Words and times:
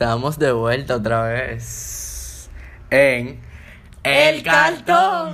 Estamos 0.00 0.38
de 0.38 0.52
vuelta 0.52 0.94
otra 0.94 1.24
vez 1.24 2.48
en 2.88 3.40
El 4.04 4.44
Cartón. 4.44 5.32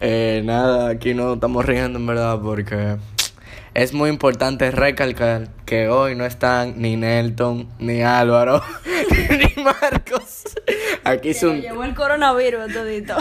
Eh, 0.00 0.42
nada, 0.44 0.88
aquí 0.88 1.14
no 1.14 1.34
estamos 1.34 1.64
riendo 1.64 2.00
en 2.00 2.06
verdad 2.08 2.40
porque 2.42 2.96
es 3.74 3.92
muy 3.94 4.10
importante 4.10 4.72
recalcar 4.72 5.50
que 5.64 5.88
hoy 5.88 6.16
no 6.16 6.24
están 6.26 6.74
ni 6.82 6.96
Nelton, 6.96 7.68
ni 7.78 8.02
Álvaro, 8.02 8.60
ni 9.30 9.62
Marcos. 9.62 10.46
Aquí 11.04 11.32
se, 11.32 11.46
hun- 11.46 11.60
llevó 11.60 11.84
el 11.84 11.94
coronavirus 11.94 12.72
todito. 12.72 13.14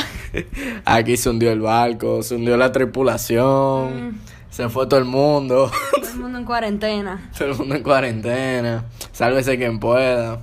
aquí 0.83 1.15
se 1.15 1.29
hundió 1.29 1.51
el 1.51 1.59
barco, 1.61 2.23
se 2.23 2.33
hundió 2.37 2.57
la 2.57 2.71
tripulación, 2.71 4.19
se 4.55 4.69
fue 4.69 4.87
todo 4.87 5.01
el 5.01 5.05
mundo. 5.05 5.69
Todo 5.91 6.11
el 6.11 6.17
mundo 6.17 6.39
en 6.39 6.45
cuarentena. 6.45 7.29
Todo 7.37 7.49
el 7.49 7.57
mundo 7.57 7.75
en 7.75 7.83
cuarentena. 7.83 8.85
Sálvese 9.11 9.57
quien 9.57 9.81
pueda. 9.81 10.39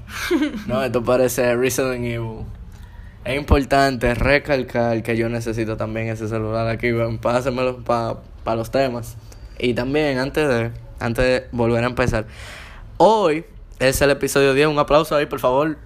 No, 0.66 0.82
esto 0.82 1.02
parece 1.02 1.56
Resident 1.56 2.05
Evil. 2.05 2.44
Es 3.24 3.38
importante 3.38 4.14
recalcar 4.14 5.02
que 5.02 5.16
yo 5.16 5.30
necesito 5.30 5.78
también 5.78 6.08
ese 6.08 6.28
celular 6.28 6.68
aquí. 6.68 6.92
ven, 6.92 7.16
Pásamelo 7.16 7.83
para 7.83 8.55
los 8.55 8.70
temas. 8.70 9.16
Y 9.58 9.72
también, 9.72 10.18
antes 10.18 10.46
de, 10.46 10.72
antes 11.00 11.24
de 11.24 11.48
volver 11.50 11.83
a 11.83 11.86
empezar, 11.86 12.27
hoy 12.98 13.46
es 13.78 14.02
el 14.02 14.10
episodio 14.10 14.52
10. 14.52 14.68
Un 14.68 14.78
aplauso 14.78 15.16
ahí, 15.16 15.24
por 15.24 15.40
favor. 15.40 15.78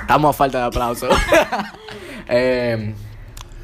Estamos 0.00 0.34
a 0.34 0.38
falta 0.38 0.58
de 0.58 0.64
aplauso. 0.64 1.08
Eh, 2.28 2.92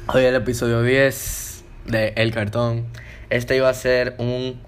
hoy 0.07 0.23
el 0.23 0.35
episodio 0.35 0.81
10 0.83 1.42
de 1.85 2.13
El 2.15 2.31
Cartón. 2.31 2.85
Este 3.29 3.55
iba 3.57 3.69
a 3.69 3.73
ser 3.73 4.15
un 4.17 4.59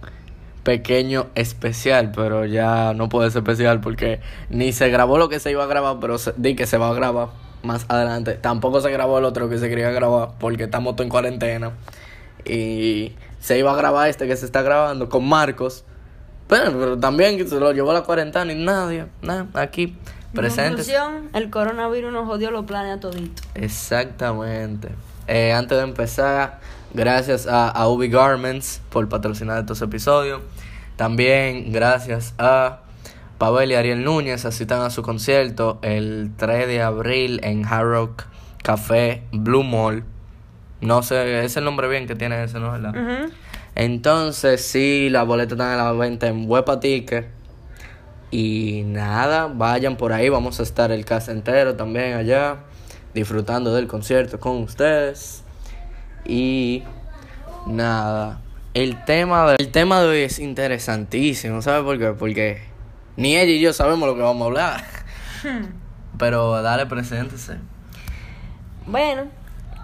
pequeño 0.63 1.27
especial, 1.35 2.11
pero 2.15 2.45
ya 2.45 2.93
no 2.93 3.07
puede 3.09 3.29
ser 3.29 3.43
especial 3.43 3.81
porque 3.81 4.19
ni 4.49 4.73
se 4.73 4.89
grabó 4.89 5.17
lo 5.17 5.29
que 5.29 5.39
se 5.39 5.51
iba 5.51 5.63
a 5.63 5.67
grabar, 5.67 5.97
pero 6.01 6.17
se- 6.17 6.33
di 6.37 6.55
que 6.55 6.65
se 6.65 6.77
va 6.77 6.89
a 6.89 6.93
grabar 6.93 7.29
más 7.61 7.85
adelante. 7.89 8.33
Tampoco 8.33 8.81
se 8.81 8.89
grabó 8.91 9.19
el 9.19 9.25
otro 9.25 9.47
que 9.49 9.57
se 9.59 9.69
quería 9.69 9.91
grabar 9.91 10.29
porque 10.39 10.63
estamos 10.63 10.95
todos 10.95 11.05
en 11.05 11.09
cuarentena. 11.09 11.71
Y 12.45 13.13
se 13.39 13.57
iba 13.59 13.71
a 13.71 13.75
grabar 13.75 14.09
este 14.09 14.27
que 14.27 14.35
se 14.35 14.45
está 14.45 14.61
grabando 14.61 15.09
con 15.09 15.27
Marcos. 15.27 15.83
Pero, 16.47 16.71
pero 16.79 16.97
también 16.99 17.47
se 17.47 17.59
lo 17.59 17.71
llevó 17.71 17.91
la 17.93 18.01
cuarentena 18.01 18.51
y 18.51 18.55
nadie, 18.55 19.05
nada, 19.23 19.47
aquí 19.55 19.95
conclusión, 20.85 21.29
el 21.33 21.49
coronavirus 21.49 22.11
nos 22.13 22.25
jodió 22.27 22.51
los 22.51 22.65
planes 22.65 22.97
a 22.97 22.99
todito. 22.99 23.41
Exactamente. 23.55 24.89
Eh, 25.27 25.53
antes 25.53 25.77
de 25.77 25.83
empezar, 25.83 26.59
gracias 26.93 27.47
a, 27.47 27.69
a 27.69 27.87
Ubi 27.87 28.09
Garments 28.09 28.81
por 28.89 29.07
patrocinar 29.09 29.59
estos 29.59 29.81
episodios. 29.81 30.41
También 30.95 31.71
gracias 31.71 32.33
a 32.37 32.79
Pavel 33.37 33.71
y 33.71 33.75
Ariel 33.75 34.03
Núñez, 34.03 34.45
asistan 34.45 34.81
a 34.81 34.89
su 34.89 35.01
concierto 35.01 35.79
el 35.81 36.31
3 36.37 36.67
de 36.67 36.81
abril 36.81 37.41
en 37.43 37.65
Hard 37.65 37.87
Rock 37.87 38.23
Café 38.63 39.23
Blue 39.31 39.63
Mall. 39.63 40.03
No 40.81 41.03
sé, 41.03 41.43
es 41.43 41.57
el 41.57 41.65
nombre 41.65 41.87
bien 41.87 42.07
que 42.07 42.15
tiene 42.15 42.43
ese, 42.43 42.59
¿no? 42.59 42.71
¿Verdad? 42.71 42.95
Ujú. 42.95 43.31
Entonces, 43.75 44.61
sí, 44.65 45.09
las 45.09 45.27
boletas 45.27 45.53
están 45.53 45.77
a 45.79 45.83
la 45.83 45.91
venta 45.91 46.27
en 46.27 46.49
Huepa 46.49 46.79
Ticket. 46.79 47.27
Y 48.31 48.83
nada, 48.85 49.47
vayan 49.47 49.97
por 49.97 50.11
ahí, 50.11 50.29
vamos 50.29 50.59
a 50.59 50.63
estar 50.63 50.91
el 50.91 51.05
cast 51.05 51.29
entero 51.29 51.75
también 51.75 52.15
allá, 52.15 52.57
disfrutando 53.13 53.73
del 53.73 53.87
concierto 53.87 54.39
con 54.39 54.57
ustedes. 54.63 55.44
Y 56.25 56.83
nada, 57.67 58.39
el 58.73 59.03
tema 59.05 59.51
de, 59.51 59.55
el 59.59 59.71
tema 59.71 60.01
de 60.01 60.07
hoy 60.07 60.17
es 60.19 60.39
interesantísimo, 60.39 61.61
¿sabes 61.61 61.83
por 61.83 61.97
qué? 61.97 62.11
Porque 62.11 62.61
ni 63.17 63.35
ella 63.35 63.51
y 63.51 63.61
yo 63.61 63.73
sabemos 63.73 64.07
lo 64.07 64.15
que 64.15 64.21
vamos 64.21 64.41
a 64.41 64.45
hablar. 64.45 64.83
Pero 66.17 66.61
dale, 66.61 66.85
preséntese. 66.85 67.57
Bueno, 68.85 69.23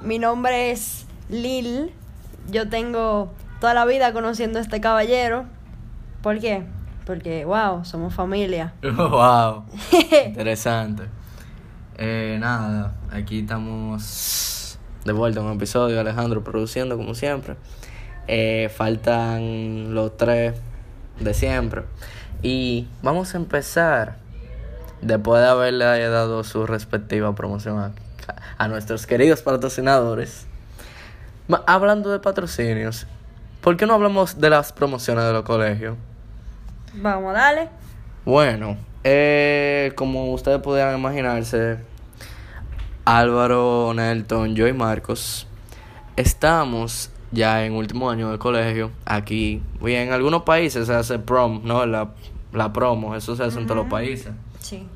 mi 0.01 0.19
nombre 0.19 0.71
es 0.71 1.05
Lil. 1.29 1.91
Yo 2.49 2.69
tengo 2.69 3.31
toda 3.59 3.73
la 3.73 3.85
vida 3.85 4.13
conociendo 4.13 4.59
a 4.59 4.61
este 4.61 4.81
caballero. 4.81 5.45
¿Por 6.21 6.39
qué? 6.39 6.63
Porque, 7.05 7.45
wow, 7.45 7.85
somos 7.85 8.13
familia. 8.13 8.73
wow, 8.81 9.63
interesante. 10.25 11.03
Eh, 11.97 12.37
nada, 12.39 12.95
aquí 13.11 13.39
estamos 13.39 14.60
de 15.05 15.13
vuelta 15.13 15.39
en 15.39 15.47
un 15.47 15.53
episodio, 15.53 15.99
Alejandro 15.99 16.43
produciendo 16.43 16.97
como 16.97 17.15
siempre. 17.15 17.55
Eh, 18.27 18.71
faltan 18.75 19.93
los 19.93 20.15
tres 20.17 20.55
de 21.19 21.33
siempre. 21.33 21.83
Y 22.41 22.87
vamos 23.01 23.33
a 23.33 23.37
empezar, 23.37 24.17
después 25.01 25.41
de 25.41 25.47
haberle 25.47 25.85
dado 26.09 26.43
su 26.43 26.65
respectiva 26.65 27.33
promoción 27.35 27.79
a, 27.79 27.91
a 28.57 28.67
nuestros 28.67 29.05
queridos 29.05 29.41
patrocinadores. 29.41 30.47
Hablando 31.65 32.11
de 32.11 32.19
patrocinios, 32.19 33.07
¿por 33.61 33.75
qué 33.77 33.85
no 33.85 33.93
hablamos 33.95 34.39
de 34.39 34.49
las 34.49 34.71
promociones 34.71 35.25
de 35.25 35.33
los 35.33 35.43
colegios? 35.43 35.97
Vamos 36.93 37.35
a 37.35 37.39
darle. 37.39 37.69
Bueno, 38.25 38.77
eh, 39.03 39.93
como 39.95 40.31
ustedes 40.31 40.59
pudieran 40.61 40.97
imaginarse, 40.97 41.79
Álvaro, 43.05 43.93
Nelton, 43.93 44.55
yo 44.55 44.67
y 44.67 44.73
Marcos 44.73 45.47
estamos 46.15 47.09
ya 47.31 47.65
en 47.65 47.73
último 47.73 48.09
año 48.09 48.31
de 48.31 48.37
colegio. 48.37 48.91
Aquí, 49.05 49.61
y 49.81 49.91
en 49.93 50.11
algunos 50.11 50.43
países 50.43 50.87
se 50.87 50.93
hace 50.93 51.19
prom, 51.19 51.61
¿no? 51.63 51.85
La, 51.85 52.11
la 52.53 52.73
promo, 52.73 53.15
eso 53.15 53.35
se 53.35 53.43
hace 53.43 53.59
en 53.59 53.65
todos 53.65 53.77
los 53.77 53.87
países. 53.87 54.31
Sí. 54.59 54.87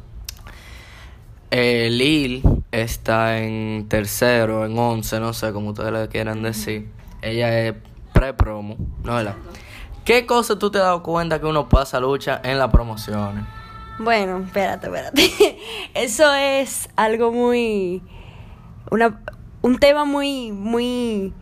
Eh, 1.51 1.89
Lil 1.89 2.43
está 2.71 3.39
en 3.39 3.88
tercero, 3.88 4.66
en 4.66 4.77
once, 4.77 5.19
no 5.19 5.33
sé 5.33 5.53
cómo 5.53 5.69
ustedes 5.69 5.91
le 5.93 6.07
quieran 6.07 6.43
decir. 6.43 6.89
Ella 7.22 7.59
es 7.59 7.75
pre-promo, 8.13 8.75
¿no 9.03 9.16
verdad? 9.16 9.35
¿Qué 10.03 10.25
cosa 10.25 10.59
tú 10.59 10.69
te 10.69 10.77
has 10.77 10.83
dado 10.83 11.01
cuenta 11.01 11.39
que 11.39 11.47
uno 11.47 11.67
pasa 11.67 11.99
lucha 11.99 12.39
en 12.43 12.59
las 12.59 12.69
promociones? 12.69 13.45
Bueno, 14.00 14.39
espérate, 14.39 14.88
espérate. 14.88 15.57
Eso 15.94 16.33
es 16.33 16.89
algo 16.95 17.31
muy. 17.31 18.01
Una, 18.91 19.22
un 19.61 19.79
tema 19.79 20.06
muy, 20.06 20.51
muy. 20.51 21.33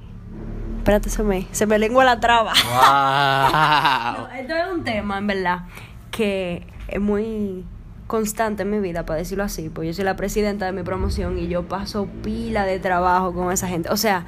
Espérate, 0.77 1.09
se 1.09 1.23
me, 1.23 1.47
se 1.51 1.65
me 1.65 1.79
lengua 1.79 2.03
la 2.03 2.19
traba. 2.19 2.53
¡Wow! 4.15 4.23
No, 4.23 4.33
esto 4.33 4.55
es 4.55 4.71
un 4.71 4.83
tema, 4.83 5.17
en 5.17 5.27
verdad, 5.27 5.59
que 6.11 6.67
es 6.87 6.99
muy 6.99 7.65
constante 8.07 8.63
en 8.63 8.69
mi 8.69 8.79
vida, 8.79 9.05
para 9.05 9.17
decirlo 9.17 9.43
así, 9.43 9.69
pues 9.69 9.87
yo 9.87 9.93
soy 9.93 10.05
la 10.05 10.15
presidenta 10.15 10.65
de 10.65 10.71
mi 10.71 10.83
promoción 10.83 11.39
y 11.39 11.47
yo 11.47 11.63
paso 11.67 12.07
pila 12.21 12.65
de 12.65 12.79
trabajo 12.79 13.33
con 13.33 13.51
esa 13.51 13.67
gente. 13.67 13.89
O 13.89 13.97
sea, 13.97 14.25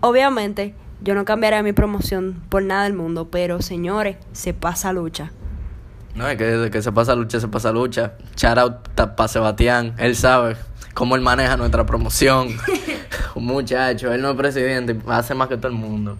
obviamente 0.00 0.74
yo 1.02 1.14
no 1.14 1.24
cambiaré 1.24 1.62
mi 1.62 1.72
promoción 1.72 2.42
por 2.48 2.62
nada 2.62 2.84
del 2.84 2.94
mundo, 2.94 3.28
pero 3.30 3.60
señores, 3.60 4.16
se 4.32 4.54
pasa 4.54 4.92
lucha. 4.92 5.32
No, 6.20 6.28
es 6.28 6.36
que 6.36 6.44
desde 6.44 6.70
que 6.70 6.82
se 6.82 6.92
pasa 6.92 7.14
lucha, 7.14 7.40
se 7.40 7.48
pasa 7.48 7.72
lucha. 7.72 8.12
Shout 8.36 8.58
out 8.58 8.88
para 8.94 9.26
Sebastián, 9.26 9.94
él 9.96 10.14
sabe 10.14 10.54
cómo 10.92 11.16
él 11.16 11.22
maneja 11.22 11.56
nuestra 11.56 11.86
promoción. 11.86 12.58
Un 13.34 13.46
muchacho, 13.46 14.12
él 14.12 14.20
no 14.20 14.32
es 14.32 14.36
presidente, 14.36 15.00
hace 15.06 15.34
más 15.34 15.48
que 15.48 15.56
todo 15.56 15.68
el 15.68 15.78
mundo. 15.78 16.18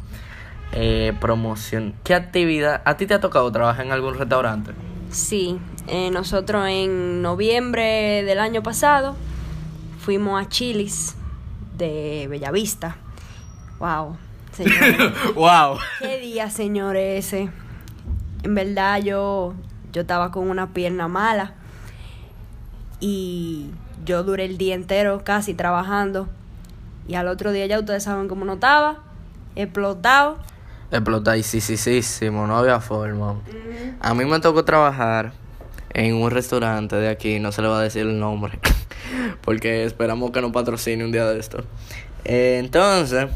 Eh, 0.72 1.12
promoción. 1.20 1.94
¿Qué 2.02 2.14
actividad? 2.14 2.80
¿A 2.86 2.96
ti 2.96 3.04
te 3.04 3.12
ha 3.12 3.20
tocado 3.20 3.52
trabajar 3.52 3.84
en 3.84 3.92
algún 3.92 4.16
restaurante? 4.16 4.70
Sí, 5.10 5.58
eh, 5.86 6.10
nosotros 6.10 6.66
en 6.66 7.20
noviembre 7.20 8.22
del 8.24 8.38
año 8.38 8.62
pasado 8.62 9.16
fuimos 9.98 10.42
a 10.42 10.48
Chilis 10.48 11.14
de 11.76 12.26
Bellavista. 12.30 12.96
Wow, 13.78 14.16
señores. 14.52 14.96
¡Wow! 15.34 15.76
Qué 15.98 16.20
día, 16.20 16.48
señores, 16.48 17.26
ese. 17.26 17.50
En 18.42 18.54
verdad 18.54 19.02
yo, 19.02 19.52
yo 19.92 20.02
estaba 20.02 20.30
con 20.30 20.48
una 20.48 20.68
pierna 20.68 21.08
mala 21.08 21.54
y 23.00 23.70
yo 24.04 24.22
duré 24.22 24.44
el 24.44 24.58
día 24.58 24.74
entero 24.74 25.22
casi 25.24 25.54
trabajando 25.54 26.28
y 27.08 27.14
al 27.14 27.28
otro 27.28 27.52
día 27.52 27.66
ya 27.66 27.78
ustedes 27.78 28.04
saben 28.04 28.28
cómo 28.28 28.44
no 28.44 28.54
estaba, 28.54 28.98
explotado. 29.56 30.38
Explotadísimo, 30.90 32.46
no 32.46 32.56
había 32.56 32.80
forma. 32.80 33.40
A 34.00 34.14
mí 34.14 34.24
me 34.24 34.40
tocó 34.40 34.64
trabajar 34.64 35.32
en 35.92 36.14
un 36.14 36.30
restaurante 36.30 36.96
de 36.96 37.08
aquí, 37.08 37.40
no 37.40 37.52
se 37.52 37.62
le 37.62 37.68
va 37.68 37.80
a 37.80 37.82
decir 37.82 38.02
el 38.02 38.18
nombre, 38.18 38.58
porque 39.42 39.84
esperamos 39.84 40.30
que 40.30 40.40
nos 40.40 40.52
patrocine 40.52 41.04
un 41.04 41.12
día 41.12 41.26
de 41.26 41.38
esto. 41.40 41.64
Eh, 42.24 42.58
entonces, 42.60 43.26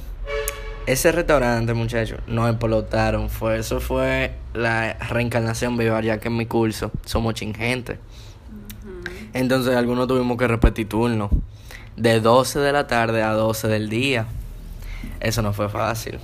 ese 0.87 1.12
restaurante, 1.12 1.75
muchachos, 1.75 2.21
nos 2.27 2.50
explotaron. 2.50 3.31
Fue, 3.31 3.59
eso 3.59 3.81
fue 3.81 4.33
la 4.55 4.95
reencarnación 4.95 5.77
viva, 5.77 6.01
ya 6.01 6.19
que 6.19 6.29
en 6.29 6.37
mi 6.37 6.47
curso 6.47 6.91
somos 7.05 7.35
chingentes. 7.35 7.99
Entonces, 9.35 9.77
algunos 9.77 10.06
tuvimos 10.06 10.39
que 10.39 10.49
repetir 10.49 10.89
turno 10.89 11.29
de 11.97 12.21
12 12.21 12.61
de 12.61 12.73
la 12.73 12.87
tarde 12.87 13.23
a 13.23 13.33
12 13.33 13.69
del 13.69 13.89
día. 13.89 14.27
Eso 15.21 15.43
no 15.43 15.53
fue 15.53 15.69
fácil. 15.69 16.19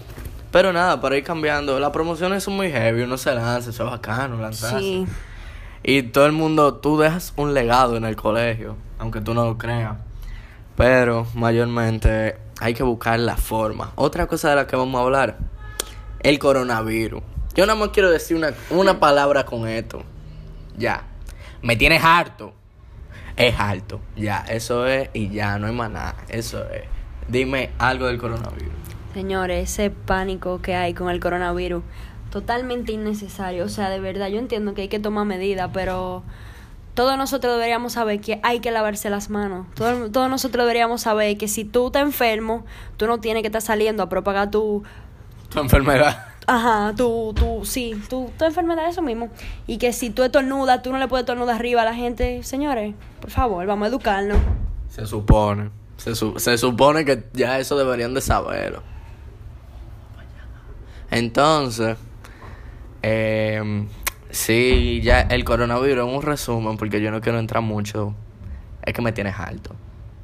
Pero 0.51 0.73
nada, 0.73 1.01
para 1.01 1.17
ir 1.17 1.25
cambiando, 1.25 1.79
las 1.79 1.91
promociones 1.91 2.43
son 2.43 2.57
muy 2.57 2.71
heavy, 2.71 3.03
uno 3.03 3.17
se 3.17 3.35
lanza, 3.35 3.71
eso 3.71 3.85
es 3.85 3.91
bacano 3.91 4.37
lanzarse. 4.37 4.79
Sí. 4.79 5.07
Y 5.83 6.03
todo 6.03 6.27
el 6.27 6.33
mundo, 6.33 6.75
tú 6.75 6.99
dejas 6.99 7.33
un 7.37 7.55
legado 7.55 7.97
en 7.97 8.05
el 8.05 8.17
colegio, 8.17 8.77
aunque 8.99 9.21
tú 9.21 9.33
no 9.33 9.45
lo 9.45 9.59
creas. 9.59 9.97
Pero 10.77 11.27
mayormente 11.35 12.37
hay 12.61 12.75
que 12.75 12.83
buscar 12.83 13.19
la 13.21 13.37
forma. 13.37 13.93
Otra 13.95 14.27
cosa 14.27 14.51
de 14.51 14.57
la 14.57 14.67
que 14.67 14.77
vamos 14.77 14.99
a 14.99 15.05
hablar, 15.05 15.39
el 16.21 16.39
coronavirus. 16.39 17.23
Yo 17.61 17.67
nada 17.67 17.79
más 17.79 17.91
quiero 17.91 18.11
decir 18.11 18.39
una, 18.39 18.55
una 18.71 18.99
palabra 18.99 19.45
con 19.45 19.69
esto. 19.69 20.03
Ya. 20.79 21.03
Me 21.61 21.77
tienes 21.77 22.03
harto. 22.03 22.55
Es 23.37 23.55
harto. 23.61 24.01
Ya, 24.17 24.39
eso 24.49 24.87
es 24.87 25.11
y 25.13 25.29
ya, 25.29 25.59
no 25.59 25.67
hay 25.67 25.75
más 25.75 25.91
nada. 25.91 26.15
Eso 26.31 26.65
es. 26.71 26.85
Dime 27.29 27.69
algo 27.79 28.07
del 28.07 28.17
coronavirus. 28.17 28.73
Señores, 29.13 29.69
ese 29.71 29.91
pánico 29.91 30.63
que 30.63 30.75
hay 30.75 30.95
con 30.95 31.11
el 31.11 31.21
coronavirus, 31.21 31.83
totalmente 32.31 32.93
innecesario. 32.93 33.67
O 33.67 33.69
sea, 33.69 33.91
de 33.91 34.01
verdad, 34.01 34.29
yo 34.29 34.39
entiendo 34.39 34.73
que 34.73 34.81
hay 34.81 34.89
que 34.89 34.99
tomar 35.01 35.27
medidas, 35.27 35.69
pero 35.75 36.23
todos 36.95 37.19
nosotros 37.19 37.53
deberíamos 37.53 37.93
saber 37.93 38.23
que 38.23 38.41
hay 38.43 38.61
que 38.61 38.71
lavarse 38.71 39.11
las 39.11 39.29
manos. 39.29 39.67
Todo- 39.75 40.11
todos 40.13 40.31
nosotros 40.31 40.65
deberíamos 40.65 41.03
saber 41.03 41.37
que 41.37 41.47
si 41.47 41.67
tú 41.67 41.89
estás 41.89 42.05
enfermo, 42.05 42.65
tú 42.97 43.07
no 43.07 43.21
tienes 43.21 43.43
que 43.43 43.49
estar 43.49 43.61
saliendo 43.61 44.03
a 44.03 44.09
propagar 44.09 44.51
tu, 44.51 44.83
Tu 45.51 45.61
enfermedad. 45.61 46.29
Ajá, 46.47 46.93
tú, 46.97 47.33
tú, 47.37 47.65
sí, 47.65 48.01
tú, 48.09 48.31
tu 48.37 48.45
enfermedad 48.45 48.85
es 48.87 48.93
eso 48.93 49.03
mismo. 49.03 49.29
Y 49.67 49.79
que 49.79 49.93
si 49.93 50.11
tú 50.11 50.23
estornudas, 50.25 50.83
tú 50.83 50.91
no 50.91 50.99
le 50.99 51.07
puedes 51.07 51.23
estornudar 51.23 51.57
arriba 51.57 51.83
a 51.83 51.85
la 51.85 51.95
gente. 51.95 52.43
Señores, 52.43 52.95
por 53.21 53.31
favor, 53.31 53.65
vamos 53.67 53.87
a 53.87 53.89
educarnos. 53.89 54.39
Se 54.89 55.07
supone. 55.07 55.71
Se, 55.97 56.15
su- 56.17 56.39
se 56.41 56.57
supone 56.59 57.05
que 57.05 57.25
ya 57.35 57.59
eso 57.59 57.77
deberían 57.77 58.15
de 58.15 58.21
saberlo. 58.21 58.83
Entonces, 61.11 61.97
eh, 63.03 63.87
sí, 64.31 65.01
ya 65.03 65.21
el 65.23 65.45
coronavirus, 65.45 66.09
en 66.09 66.15
un 66.15 66.23
resumen, 66.23 66.77
porque 66.77 67.01
yo 67.01 67.11
no 67.11 67.21
quiero 67.21 67.39
entrar 67.39 67.63
mucho, 67.63 68.15
es 68.85 68.95
que 68.95 69.03
me 69.03 69.13
tienes 69.13 69.35
alto. 69.39 69.75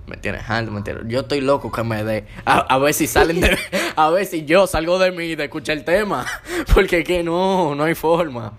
Me 0.06 0.17
tienes 0.17 0.49
alto, 0.49 0.70
me 0.70 0.82
tienes... 0.82 1.03
Yo 1.08 1.20
estoy 1.20 1.41
loco 1.41 1.73
que 1.73 1.82
me 1.82 2.05
dé. 2.05 2.26
A, 2.44 2.58
a 2.58 2.79
ver 2.79 2.94
si 2.94 3.06
salen 3.06 3.41
de... 3.41 3.58
A 3.97 4.11
ver 4.11 4.25
si 4.26 4.44
yo 4.44 4.67
salgo 4.67 4.99
de 4.99 5.11
mí 5.11 5.35
de 5.35 5.44
escuchar 5.44 5.76
el 5.79 5.85
tema. 5.85 6.25
Porque 6.75 7.03
que 7.03 7.23
no, 7.25 7.75
no 7.75 7.85
hay 7.85 7.94
forma. 7.94 8.53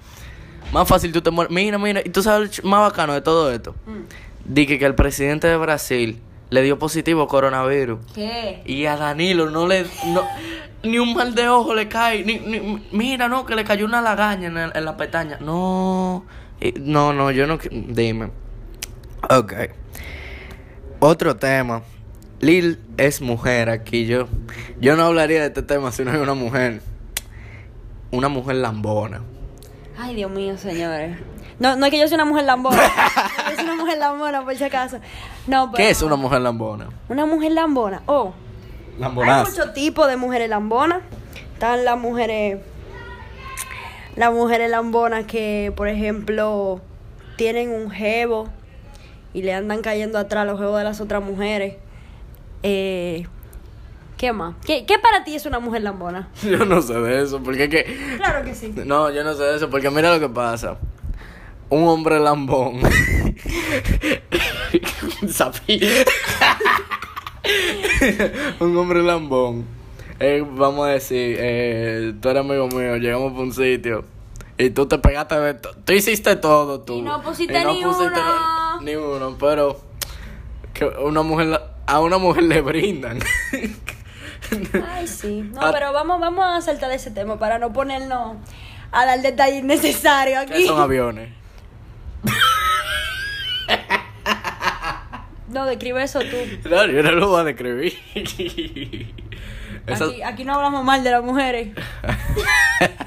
Más 0.73 0.87
fácil 0.87 1.11
tú 1.13 1.21
te 1.21 1.31
mueres. 1.31 1.53
Mira, 1.53 1.77
mira, 1.77 2.01
y 2.03 2.09
tú 2.09 2.21
sabes 2.21 2.61
lo 2.63 2.69
más 2.69 2.81
bacano 2.81 3.13
de 3.13 3.21
todo 3.21 3.51
esto. 3.51 3.75
Dije 4.43 4.77
que 4.79 4.85
el 4.85 4.95
presidente 4.95 5.47
de 5.47 5.55
Brasil 5.57 6.19
le 6.49 6.61
dio 6.63 6.77
positivo 6.79 7.27
coronavirus. 7.27 7.99
¿Qué? 8.13 8.61
Y 8.65 8.85
a 8.85 8.97
Danilo 8.97 9.49
no 9.49 9.67
le. 9.67 9.85
No, 10.07 10.23
ni 10.83 10.99
un 10.99 11.13
mal 11.13 11.35
de 11.35 11.47
ojo 11.47 11.73
le 11.75 11.87
cae. 11.87 12.23
Ni, 12.25 12.39
ni- 12.39 12.85
mira, 12.91 13.27
no, 13.29 13.45
que 13.45 13.55
le 13.55 13.63
cayó 13.63 13.85
una 13.85 14.01
lagaña 14.01 14.47
en, 14.47 14.57
el- 14.57 14.71
en 14.75 14.83
la 14.85 14.97
pestaña. 14.97 15.37
No. 15.39 16.25
No, 16.79 17.13
no, 17.13 17.31
yo 17.31 17.47
no. 17.47 17.57
Dime. 17.71 18.31
Ok. 19.29 19.53
Otro 20.99 21.35
tema. 21.35 21.83
Lil 22.39 22.79
es 22.97 23.21
mujer 23.21 23.69
aquí. 23.69 24.05
Yo, 24.05 24.27
yo 24.79 24.95
no 24.95 25.05
hablaría 25.05 25.41
de 25.41 25.47
este 25.47 25.61
tema 25.61 25.91
si 25.91 26.03
no 26.03 26.11
hay 26.11 26.17
una 26.17 26.33
mujer. 26.33 26.81
Una 28.11 28.29
mujer 28.29 28.55
lambona. 28.57 29.21
Ay, 29.97 30.15
Dios 30.15 30.31
mío, 30.31 30.57
señores. 30.57 31.17
No, 31.59 31.75
no 31.75 31.85
es 31.85 31.91
que 31.91 31.99
yo 31.99 32.07
sea 32.07 32.15
una 32.15 32.25
mujer 32.25 32.45
lambona. 32.45 32.77
Yo 33.49 33.55
soy 33.55 33.63
una 33.63 33.75
mujer 33.75 33.97
lambona, 33.97 34.43
por 34.43 34.55
si 34.55 34.63
acaso. 34.63 34.99
No, 35.47 35.71
pero... 35.71 35.77
¿Qué 35.83 35.89
es 35.89 36.01
una 36.03 36.15
mujer 36.15 36.41
lambona? 36.41 36.87
Una 37.09 37.25
mujer 37.25 37.51
lambona. 37.53 38.03
Oh, 38.05 38.33
hay 38.95 39.01
Lambonazo. 39.01 39.49
muchos 39.49 39.73
tipos 39.73 40.07
de 40.07 40.17
mujeres 40.17 40.49
lambonas. 40.49 41.01
Están 41.53 41.83
las 41.83 41.97
mujeres. 41.97 42.59
Las 44.15 44.31
mujeres 44.31 44.69
lambonas 44.69 45.25
que, 45.25 45.73
por 45.75 45.87
ejemplo, 45.87 46.79
tienen 47.37 47.71
un 47.71 47.89
jevo 47.89 48.49
y 49.33 49.41
le 49.41 49.53
andan 49.53 49.81
cayendo 49.81 50.17
atrás 50.17 50.45
los 50.45 50.59
jevos 50.59 50.77
de 50.77 50.83
las 50.83 51.01
otras 51.01 51.23
mujeres. 51.23 51.75
Eh, 52.63 53.25
¿Qué 54.17 54.33
más? 54.33 54.55
¿Qué, 54.65 54.85
¿Qué 54.85 54.97
para 54.97 55.23
ti 55.23 55.35
es 55.35 55.45
una 55.45 55.59
mujer 55.59 55.83
lambona? 55.83 56.29
Yo 56.43 56.65
no 56.65 56.81
sé 56.81 56.95
de 56.95 57.21
eso, 57.21 57.41
porque 57.43 57.65
es 57.65 57.69
que... 57.69 58.17
Claro 58.17 58.43
que 58.43 58.55
sí. 58.55 58.73
No, 58.85 59.11
yo 59.11 59.23
no 59.23 59.35
sé 59.35 59.43
de 59.43 59.57
eso, 59.57 59.69
porque 59.69 59.91
mira 59.91 60.13
lo 60.13 60.19
que 60.19 60.29
pasa. 60.29 60.77
Un 61.69 61.87
hombre 61.87 62.19
lambón. 62.19 62.79
Un 68.59 68.77
hombre 68.77 69.03
lambón. 69.03 69.65
Eh, 70.19 70.43
vamos 70.49 70.87
a 70.87 70.91
decir, 70.91 71.37
eh, 71.39 72.13
tú 72.19 72.29
eres 72.29 72.43
amigo 72.43 72.67
mío, 72.69 72.97
llegamos 72.97 73.33
a 73.33 73.39
un 73.39 73.53
sitio 73.53 74.03
y 74.57 74.71
tú 74.71 74.87
te 74.87 74.97
pegaste 74.97 75.39
de 75.39 75.53
todo. 75.53 75.75
Tú 75.85 75.93
hiciste 75.93 76.35
todo 76.35 76.81
tú. 76.81 76.95
Y 76.95 77.01
no 77.03 77.21
pusiste 77.21 77.59
Y 77.59 77.65
ni 77.65 77.81
uno. 78.77 78.81
Ni 78.81 78.95
uno, 78.95 79.37
pero 79.39 79.79
que 80.73 80.85
una 80.85 81.21
mujer, 81.23 81.59
a 81.85 81.99
una 81.99 82.17
mujer 82.17 82.43
le 82.43 82.61
brindan. 82.61 83.19
Ay, 84.89 85.07
sí. 85.07 85.41
No, 85.53 85.61
Ah. 85.61 85.71
pero 85.73 85.91
vamos, 85.93 86.19
vamos 86.19 86.45
a 86.45 86.61
saltar 86.61 86.89
de 86.89 86.95
ese 86.95 87.11
tema 87.11 87.37
para 87.39 87.59
no 87.59 87.73
ponernos 87.73 88.37
a 88.91 89.05
dar 89.05 89.21
detalles 89.21 89.63
innecesarios 89.63 90.45
¿Qué 90.45 90.53
aquí. 90.53 90.65
son 90.67 90.79
aviones? 90.79 91.29
No, 95.49 95.65
describe 95.65 96.03
eso 96.03 96.19
tú. 96.19 96.69
No, 96.69 96.85
yo 96.87 97.01
no 97.03 97.11
lo 97.11 97.27
voy 97.29 97.41
a 97.41 97.43
describir. 97.45 97.93
Esas- 99.87 100.09
Aquí, 100.09 100.21
aquí 100.21 100.43
no 100.43 100.55
hablamos 100.55 100.83
mal 100.83 101.03
de 101.03 101.11
las 101.11 101.23
mujeres. 101.23 101.69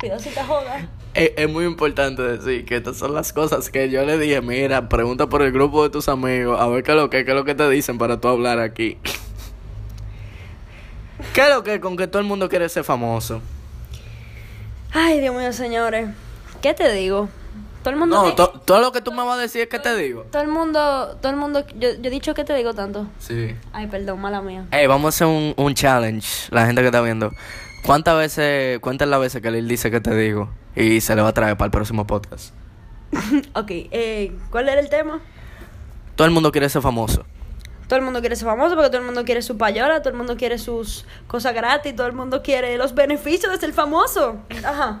Cuidado 0.00 0.20
si 0.20 0.30
te 0.30 0.42
jodas. 0.42 0.84
Es, 1.14 1.32
es 1.36 1.48
muy 1.50 1.64
importante 1.64 2.22
decir 2.22 2.64
que 2.64 2.76
estas 2.76 2.96
son 2.96 3.14
las 3.14 3.32
cosas 3.32 3.68
que 3.70 3.90
yo 3.90 4.04
le 4.04 4.18
dije, 4.18 4.40
mira, 4.40 4.88
pregunta 4.88 5.26
por 5.28 5.42
el 5.42 5.52
grupo 5.52 5.82
de 5.82 5.90
tus 5.90 6.08
amigos, 6.08 6.60
a 6.60 6.66
ver 6.68 6.82
qué 6.82 6.92
es 6.92 6.96
lo 6.96 7.10
que, 7.10 7.24
qué 7.24 7.30
es 7.32 7.36
lo 7.36 7.44
que 7.44 7.54
te 7.54 7.68
dicen 7.68 7.98
para 7.98 8.20
tú 8.20 8.28
hablar 8.28 8.58
aquí. 8.60 8.98
¿Qué 11.34 11.42
es 11.42 11.48
lo 11.50 11.62
que 11.62 11.80
con 11.80 11.96
que 11.96 12.06
todo 12.06 12.20
el 12.22 12.28
mundo 12.28 12.48
quiere 12.48 12.68
ser 12.68 12.84
famoso? 12.84 13.40
Ay, 14.92 15.20
Dios 15.20 15.34
mío, 15.34 15.52
señores. 15.52 16.08
¿Qué 16.62 16.72
te 16.74 16.90
digo? 16.92 17.28
Todo 17.82 17.94
el 17.94 17.98
mundo. 18.00 18.16
No, 18.22 18.30
que- 18.30 18.36
to- 18.36 18.60
todo 18.64 18.80
lo 18.80 18.92
que 18.92 19.00
tú 19.00 19.12
me 19.12 19.22
vas 19.24 19.38
a 19.38 19.42
decir 19.42 19.62
es 19.62 19.68
que 19.68 19.78
te 19.78 19.94
digo. 19.96 20.26
todo 20.30 20.42
el 20.42 20.48
mundo, 20.48 21.16
todo 21.20 21.30
el 21.30 21.36
mundo. 21.38 21.64
Yo, 21.76 21.90
yo 21.94 22.04
he 22.04 22.10
dicho 22.10 22.34
que 22.34 22.44
te 22.44 22.54
digo 22.54 22.74
tanto. 22.74 23.06
Sí. 23.18 23.54
Ay, 23.72 23.86
perdón, 23.86 24.20
mala 24.20 24.40
mía. 24.42 24.66
Hey, 24.70 24.86
vamos 24.86 25.06
a 25.06 25.08
hacer 25.10 25.26
un, 25.26 25.54
un 25.56 25.74
challenge, 25.74 26.48
la 26.50 26.66
gente 26.66 26.80
que 26.82 26.88
está 26.88 27.00
viendo. 27.02 27.30
¿Cuántas 27.84 28.16
veces, 28.16 28.78
cuántas 28.80 29.08
las 29.08 29.20
veces 29.20 29.42
que 29.42 29.50
Lil 29.50 29.66
dice 29.66 29.90
que 29.90 30.00
te 30.00 30.14
digo? 30.14 30.50
Y 30.76 31.00
se 31.00 31.16
le 31.16 31.22
va 31.22 31.28
a 31.28 31.34
traer 31.34 31.56
para 31.56 31.66
el 31.66 31.72
próximo 31.72 32.06
podcast. 32.06 32.54
ok, 33.54 33.70
eh, 33.70 34.32
¿cuál 34.50 34.68
era 34.68 34.80
el 34.80 34.88
tema? 34.88 35.20
Todo 36.14 36.26
el 36.26 36.32
mundo 36.32 36.52
quiere 36.52 36.68
ser 36.68 36.82
famoso. 36.82 37.24
Todo 37.88 37.98
el 37.98 38.04
mundo 38.04 38.20
quiere 38.20 38.36
ser 38.36 38.46
famoso 38.46 38.76
porque 38.76 38.88
todo 38.88 39.00
el 39.00 39.06
mundo 39.06 39.24
quiere 39.24 39.42
su 39.42 39.56
payola, 39.56 40.00
todo 40.00 40.10
el 40.10 40.16
mundo 40.16 40.36
quiere 40.36 40.58
sus 40.58 41.04
cosas 41.26 41.54
gratis, 41.54 41.96
todo 41.96 42.06
el 42.06 42.12
mundo 42.12 42.40
quiere 42.42 42.76
los 42.78 42.94
beneficios 42.94 43.50
de 43.50 43.58
ser 43.58 43.72
famoso. 43.72 44.36
Ajá. 44.64 45.00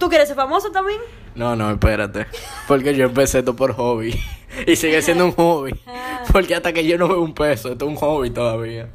¿Tú 0.00 0.08
quieres 0.08 0.26
ser 0.26 0.36
famoso 0.36 0.72
también? 0.72 0.98
No, 1.36 1.54
no, 1.54 1.70
espérate. 1.70 2.26
Porque 2.66 2.96
yo 2.96 3.04
empecé 3.04 3.40
esto 3.40 3.54
por 3.54 3.74
hobby. 3.74 4.18
Y 4.66 4.74
sigue 4.74 5.02
siendo 5.02 5.26
un 5.26 5.32
hobby. 5.32 5.78
Porque 6.32 6.54
hasta 6.54 6.72
que 6.72 6.84
yo 6.84 6.98
no 6.98 7.06
veo 7.06 7.20
un 7.20 7.34
peso, 7.34 7.70
esto 7.70 7.84
es 7.84 7.90
un 7.90 7.96
hobby 7.96 8.30
todavía. 8.30 8.88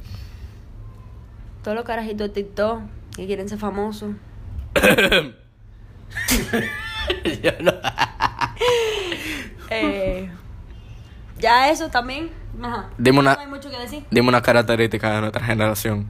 Todos 1.62 1.76
los 1.76 1.86
carajitos 1.86 2.28
de 2.28 2.34
TikTok 2.34 2.80
que 3.14 3.26
quieren 3.26 3.48
ser 3.48 3.58
famosos. 3.58 4.10
Yo 7.42 7.52
no- 7.60 7.72
Eh, 9.74 10.28
ya 11.38 11.70
eso 11.70 11.88
también. 11.88 12.30
Ajá. 12.62 12.90
Dime 12.98 13.20
una- 13.20 13.34
No 13.34 13.40
hay 13.40 13.46
mucho 13.46 13.70
que 13.70 13.78
decir. 13.78 14.04
Dime 14.10 14.28
una 14.28 14.42
característica 14.42 15.14
de 15.14 15.20
nuestra 15.22 15.42
generación. 15.42 16.08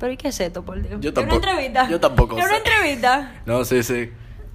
Pero 0.00 0.12
¿y 0.12 0.16
qué 0.16 0.28
es 0.28 0.40
esto, 0.40 0.62
por 0.64 0.80
Dios? 0.80 0.98
Yo 1.00 1.10
¿Es 1.10 1.14
tampoco- 1.14 1.36
una 1.42 1.50
entrevista? 1.52 1.88
yo 1.90 2.00
tampoco 2.00 2.38
¿Es 2.38 2.44
una 2.46 2.56
entrevista? 2.56 3.32
No, 3.44 3.64
sí, 3.66 3.82
sí. 3.82 4.10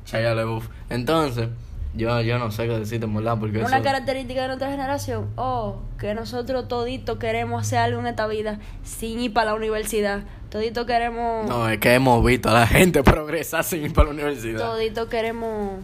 Chaya 0.06 0.34
LeBouf. 0.34 0.68
Entonces, 0.90 1.50
yo, 1.94 2.20
yo 2.22 2.40
no 2.40 2.50
sé 2.52 2.68
qué 2.68 2.80
decirte, 2.80 3.06
verdad, 3.06 3.38
porque 3.40 3.60
Una 3.60 3.76
eso... 3.78 3.84
característica 3.84 4.42
de 4.42 4.48
nuestra 4.48 4.72
generación. 4.72 5.30
Oh, 5.36 5.78
que 6.00 6.16
nosotros 6.16 6.68
toditos 6.68 7.20
queremos 7.20 7.62
hacer 7.62 7.78
algo 7.80 8.00
en 8.00 8.08
esta 8.08 8.26
vida 8.26 8.58
sin 8.84 9.20
ir 9.20 9.34
para 9.34 9.52
la 9.52 9.54
universidad. 9.54 10.24
Toditos 10.50 10.86
queremos... 10.86 11.48
No, 11.48 11.70
es 11.70 11.78
que 11.80 11.94
hemos 11.94 12.24
visto 12.26 12.50
a 12.50 12.54
la 12.54 12.68
gente 12.68 13.04
progresar 13.04 13.64
sin 13.64 13.84
ir 13.84 13.94
para 13.94 14.08
la 14.08 14.14
universidad. 14.14 14.60
Toditos 14.60 15.08
queremos... 15.08 15.80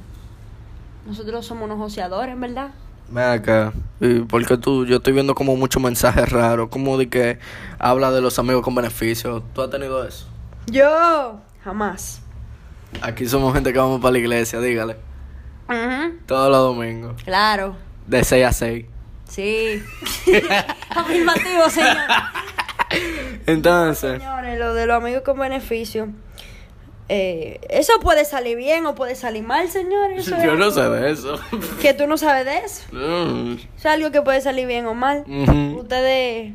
Nosotros 1.06 1.46
somos 1.46 1.66
unos 1.66 1.78
joseadores, 1.78 2.40
¿verdad? 2.40 2.72
Ven 3.10 3.24
acá, 3.26 3.72
y 4.00 4.22
porque 4.22 4.58
tú, 4.58 4.84
yo 4.88 4.96
estoy 4.98 5.14
viendo 5.14 5.36
como 5.36 5.56
muchos 5.56 5.80
mensajes 5.80 6.28
raros, 6.32 6.70
como 6.70 6.98
de 6.98 7.08
que 7.08 7.38
habla 7.78 8.10
de 8.10 8.20
los 8.22 8.40
amigos 8.40 8.64
con 8.64 8.74
beneficios. 8.74 9.44
¿Tú 9.54 9.62
has 9.62 9.70
tenido 9.70 10.04
eso? 10.08 10.26
Yo, 10.66 11.40
jamás. 11.64 12.22
Aquí 13.04 13.28
somos 13.28 13.54
gente 13.54 13.72
que 13.72 13.78
vamos 13.78 14.02
para 14.02 14.14
la 14.14 14.18
iglesia, 14.18 14.60
dígale. 14.60 14.96
Ujú, 15.70 16.18
Todos 16.26 16.50
los 16.50 16.58
domingos, 16.76 17.22
Claro, 17.24 17.76
de 18.08 18.24
6 18.24 18.46
a 18.46 18.52
6. 18.52 18.86
sí. 19.30 19.84
Afirmativo, 20.90 21.70
señor. 21.70 21.98
Entonces, 23.48 24.20
Señores, 24.20 24.60
lo 24.60 24.74
de 24.74 24.86
los 24.86 24.98
amigos 24.98 25.22
con 25.24 25.38
beneficio. 25.40 26.10
eh, 27.10 27.60
eso 27.70 27.94
puede 28.02 28.26
salir 28.26 28.58
bien 28.58 28.86
o 28.86 28.96
puede 28.96 29.16
salir 29.16 29.44
mal, 29.44 29.70
señores. 29.70 30.26
Yo 30.44 30.56
no 30.56 30.72
sé 30.72 30.82
de 30.90 31.12
eso. 31.12 31.40
Que 31.82 31.94
tú 31.94 32.08
no 32.08 32.18
sabes 32.18 32.46
de 32.46 32.58
eso. 32.60 32.84
Mm. 32.92 33.58
Es 33.78 33.86
algo 33.86 34.12
que 34.12 34.22
puede 34.22 34.42
salir 34.42 34.68
bien 34.68 34.86
o 34.88 34.94
mal. 34.94 35.24
Ustedes 35.78 36.54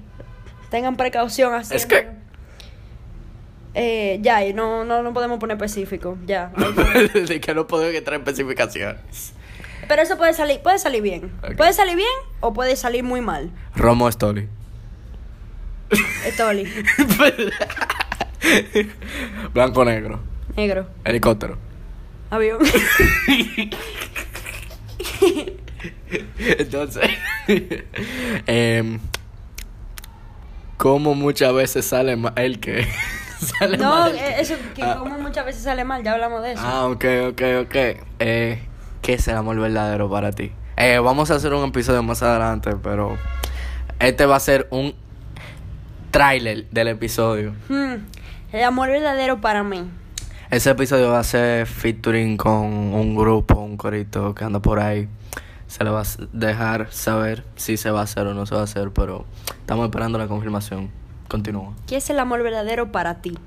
tengan 0.71 0.97
precaución 0.97 1.55
así. 1.55 1.75
Es 1.75 1.87
que- 1.87 2.09
Eh, 3.75 4.19
ya, 4.21 4.45
y 4.45 4.53
no, 4.53 4.85
no, 4.85 5.03
no 5.05 5.13
podemos 5.13 5.39
poner 5.39 5.57
específico, 5.57 6.19
ya. 6.27 6.51
de 7.15 7.41
que 7.41 7.55
no 7.55 7.69
puedo 7.69 7.89
entrar 7.89 8.15
en 8.17 8.23
especificaciones. 8.27 9.33
Pero 9.87 10.03
eso 10.03 10.17
puede 10.17 10.35
salir, 10.35 10.61
puede 10.61 10.79
salir 10.79 11.03
bien. 11.03 11.33
Puede 11.57 11.73
salir 11.73 11.95
bien 11.97 12.09
o 12.41 12.53
puede 12.53 12.75
salir 12.77 13.05
muy 13.05 13.21
mal. 13.21 13.51
Romo 13.77 14.09
Story. 14.09 14.49
Estoli, 16.27 16.65
Blanco 19.53 19.85
negro. 19.85 20.21
negro, 20.57 20.87
Helicóptero. 21.05 21.59
avión. 22.31 22.59
Entonces, 26.39 27.09
em, 28.47 28.99
como 30.77 31.15
muchas 31.15 31.53
veces 31.55 31.85
sale 31.85 32.17
mal 32.17 32.33
el 32.37 32.59
que 32.61 32.87
sale 33.59 33.77
No, 33.79 33.91
mal 33.91 34.11
el 34.13 34.17
eh, 34.19 34.35
eso 34.41 34.55
que 34.75 34.83
Ah, 34.83 34.97
como 34.99 35.19
muchas 35.19 35.45
veces 35.45 35.63
sale 35.63 35.85
mal, 35.85 36.03
ya 36.03 36.13
hablamos 36.13 36.43
de 36.43 36.53
eso. 36.53 36.63
Ah, 36.65 36.87
ok, 36.87 37.05
ok, 37.31 37.43
ok. 37.63 37.77
Eh, 38.19 38.59
¿Qué 39.03 39.15
es 39.15 39.29
el 39.29 39.37
amor 39.37 39.59
verdadero 39.61 40.11
para 40.11 40.31
ti? 40.33 40.53
Eh, 40.77 40.99
vamos 40.99 41.31
a 41.31 41.35
hacer 41.37 41.53
un 41.55 41.69
episodio 41.69 42.03
más 42.03 42.23
adelante, 42.23 42.73
pero 42.83 43.17
este 43.99 44.27
va 44.27 44.37
a 44.37 44.41
ser 44.41 44.67
un 44.71 44.95
tráiler 46.11 46.67
del 46.71 46.89
episodio. 46.89 47.55
Hmm, 47.69 47.95
El 48.53 48.65
amor 48.65 48.89
verdadero 48.89 49.41
para 49.41 49.63
mí. 49.63 49.85
Ese 50.51 50.71
episodio 50.71 51.11
va 51.11 51.21
a 51.21 51.25
ser 51.25 51.67
featuring 51.67 52.37
con 52.37 52.65
un 52.65 53.15
grupo, 53.17 53.55
un 53.61 53.77
corito 53.77 54.35
que 54.35 54.45
anda 54.45 54.61
por 54.61 54.81
ahí. 54.81 55.09
Se 55.69 55.85
le 55.85 55.91
va 55.91 56.01
a 56.01 56.05
dejar 56.33 56.89
saber 56.91 57.45
si 57.55 57.77
se 57.77 57.93
va 57.93 58.01
a 58.01 58.03
hacer 58.03 58.27
o 58.27 58.35
no 58.35 58.45
se 58.47 58.57
va 58.57 58.63
a 58.63 58.65
hacer, 58.65 58.91
pero 58.91 59.25
estamos 59.61 59.85
esperando 59.85 60.19
la 60.19 60.27
confirmación. 60.27 60.91
Continúa. 61.29 61.75
¿Qué 61.87 61.97
es 61.99 62.11
el 62.11 62.19
amor 62.19 62.43
verdadero 62.43 62.91
para 62.91 63.23
ti? 63.23 63.39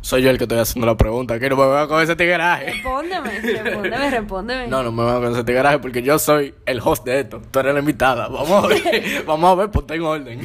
Soy 0.00 0.22
yo 0.22 0.30
el 0.30 0.38
que 0.38 0.44
estoy 0.44 0.58
haciendo 0.58 0.86
la 0.86 0.96
pregunta, 0.96 1.38
que 1.38 1.48
no 1.48 1.56
me 1.56 1.66
voy 1.66 1.86
con 1.86 2.02
ese 2.02 2.16
tigueraje. 2.16 2.72
Respóndeme, 2.72 3.38
respóndeme, 3.40 4.10
respóndeme. 4.10 4.66
No, 4.66 4.82
no 4.82 4.90
me 4.90 5.04
voy 5.04 5.22
con 5.22 5.32
ese 5.32 5.44
tigueraje 5.44 5.78
porque 5.78 6.02
yo 6.02 6.18
soy 6.18 6.54
el 6.66 6.80
host 6.82 7.04
de 7.04 7.20
esto. 7.20 7.40
Tú 7.50 7.60
eres 7.60 7.74
la 7.74 7.80
invitada. 7.80 8.26
Vamos 8.26 8.64
a 8.64 8.66
ver, 8.66 9.22
vamos 9.26 9.52
a 9.52 9.54
ver, 9.54 9.70
ponte 9.70 9.94
en 9.94 10.02
orden. 10.02 10.40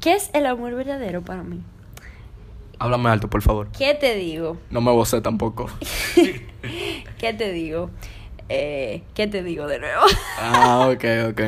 ¿Qué 0.00 0.14
es 0.14 0.30
el 0.32 0.46
amor 0.46 0.74
verdadero 0.74 1.22
para 1.22 1.42
mí? 1.42 1.62
Háblame 2.78 3.08
alto, 3.10 3.28
por 3.28 3.42
favor. 3.42 3.68
¿Qué 3.76 3.94
te 3.94 4.14
digo? 4.14 4.56
No 4.70 4.80
me 4.80 4.92
vocé 4.92 5.20
tampoco. 5.20 5.66
¿Qué 7.18 7.32
te 7.34 7.52
digo? 7.52 7.90
Eh, 8.48 9.02
¿Qué 9.14 9.26
te 9.26 9.42
digo 9.42 9.66
de 9.66 9.80
nuevo? 9.80 10.02
Ah, 10.40 10.88
ok, 10.92 11.04
ok. 11.30 11.40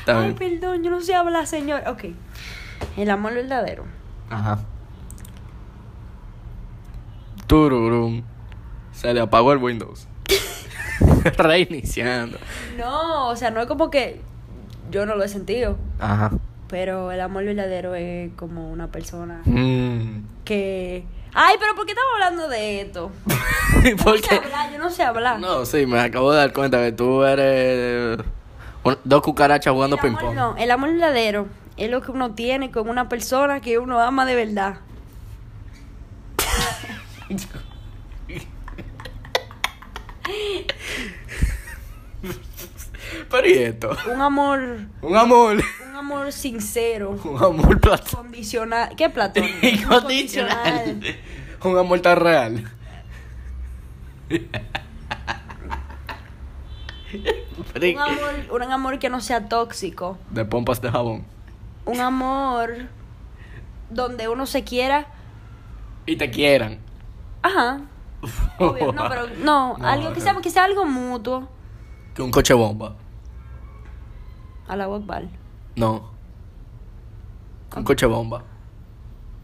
Está 0.00 0.20
Ay, 0.20 0.32
bien. 0.34 0.58
perdón, 0.60 0.82
yo 0.82 0.90
no 0.90 1.00
sé 1.00 1.14
hablar, 1.14 1.46
señor. 1.46 1.82
Ok. 1.86 2.06
El 2.96 3.08
amor 3.10 3.34
verdadero. 3.34 3.84
Ajá. 4.28 4.58
Tururum. 7.46 8.22
Se 8.92 9.14
le 9.14 9.20
apagó 9.20 9.52
el 9.52 9.58
Windows. 9.58 10.08
Reiniciando. 11.38 12.38
No, 12.76 13.28
o 13.28 13.36
sea, 13.36 13.50
no 13.50 13.60
es 13.60 13.66
como 13.66 13.90
que 13.90 14.20
yo 14.90 15.06
no 15.06 15.14
lo 15.14 15.24
he 15.24 15.28
sentido. 15.28 15.76
Ajá. 15.98 16.32
Pero 16.68 17.12
el 17.12 17.20
amor 17.20 17.44
verdadero 17.44 17.94
es 17.94 18.30
como 18.36 18.70
una 18.70 18.88
persona 18.88 19.42
Mm. 19.44 20.22
que. 20.44 21.04
Ay, 21.34 21.56
pero 21.58 21.74
¿por 21.74 21.84
qué 21.84 21.92
estamos 21.92 22.12
hablando 22.14 22.48
de 22.48 22.80
esto? 22.82 23.10
Yo 23.84 23.96
no 23.96 24.72
yo 24.72 24.78
no 24.78 24.90
sé 24.90 25.02
hablar. 25.02 25.40
No, 25.40 25.66
sí, 25.66 25.84
me 25.86 26.00
acabo 26.00 26.32
de 26.32 26.38
dar 26.38 26.52
cuenta 26.52 26.78
que 26.78 26.92
tú 26.92 27.24
eres 27.24 28.18
un- 28.82 28.98
dos 29.04 29.22
cucarachas 29.22 29.72
jugando 29.72 29.96
el 29.96 30.02
ping 30.02 30.10
amor, 30.10 30.22
pong. 30.22 30.34
no, 30.34 30.56
el 30.56 30.70
amor 30.70 30.90
verdadero 30.92 31.48
es 31.76 31.90
lo 31.90 32.00
que 32.00 32.12
uno 32.12 32.34
tiene 32.34 32.70
con 32.70 32.88
una 32.88 33.08
persona 33.08 33.60
que 33.60 33.78
uno 33.78 34.00
ama 34.00 34.24
de 34.24 34.34
verdad. 34.36 34.76
Pero 43.30 43.48
¿y 43.48 43.52
esto? 43.54 43.96
Un 44.12 44.20
amor, 44.20 44.60
Un 45.02 45.16
amor. 45.16 45.62
Un 45.94 45.98
amor 46.00 46.32
sincero, 46.32 47.10
Un 47.24 47.36
amor 47.36 47.80
platónico. 47.80 48.16
condicional. 48.16 48.96
¿Qué 48.96 49.08
platón? 49.10 49.44
Incondicional. 49.62 51.00
Un 51.62 51.78
amor 51.78 52.00
tan 52.00 52.16
real. 52.16 52.64
Pero 57.72 57.86
¿y 57.86 57.94
Un 57.94 58.00
amor, 58.00 58.62
un 58.64 58.72
amor 58.72 58.98
que 58.98 59.08
no 59.08 59.20
sea 59.20 59.48
tóxico. 59.48 60.18
De 60.30 60.44
pompas 60.44 60.80
de 60.82 60.90
jabón. 60.90 61.24
Un 61.84 62.00
amor 62.00 62.88
donde 63.88 64.26
uno 64.26 64.46
se 64.46 64.64
quiera. 64.64 65.06
Y 66.06 66.16
te 66.16 66.28
quieran. 66.28 66.80
Ajá. 67.40 67.82
Obvio, 68.58 68.92
no, 68.92 69.08
pero 69.08 69.28
no, 69.44 69.78
No, 69.78 69.86
algo 69.86 70.12
que 70.12 70.20
sea, 70.20 70.34
que 70.42 70.50
sea 70.50 70.64
algo 70.64 70.86
mutuo. 70.86 71.48
Que 72.16 72.22
un 72.22 72.32
coche 72.32 72.52
bomba. 72.52 72.96
A 74.66 74.74
la 74.74 74.86
Akbar. 74.86 75.43
No. 75.76 76.10
Un 77.76 77.84
coche 77.84 78.06
bomba. 78.06 78.42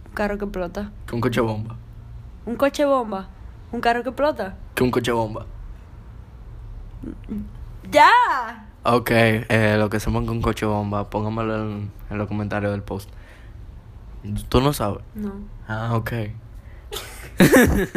Un 0.06 0.12
carro 0.14 0.38
que 0.38 0.44
explota. 0.44 0.90
Que 1.06 1.14
un 1.14 1.20
coche 1.20 1.40
bomba. 1.40 1.76
Un 2.46 2.56
coche 2.56 2.84
bomba. 2.84 3.28
Un 3.72 3.80
carro 3.80 4.02
que 4.02 4.08
explota. 4.10 4.56
Que 4.74 4.82
un 4.84 4.90
coche 4.90 5.12
bomba. 5.12 5.46
¡Ya! 7.90 8.10
Ok, 8.84 9.10
eh, 9.10 9.76
lo 9.78 9.90
que 9.90 10.00
se 10.00 10.10
ponga 10.10 10.30
un 10.32 10.40
coche 10.42 10.64
bomba, 10.66 11.10
póngamelo 11.10 11.56
en, 11.56 11.90
en 12.08 12.18
los 12.18 12.28
comentarios 12.28 12.72
del 12.72 12.82
post. 12.82 13.10
¿Tú 14.48 14.60
no 14.60 14.72
sabes? 14.72 15.02
No. 15.14 15.32
Ah, 15.66 15.94
ok. 15.94 16.12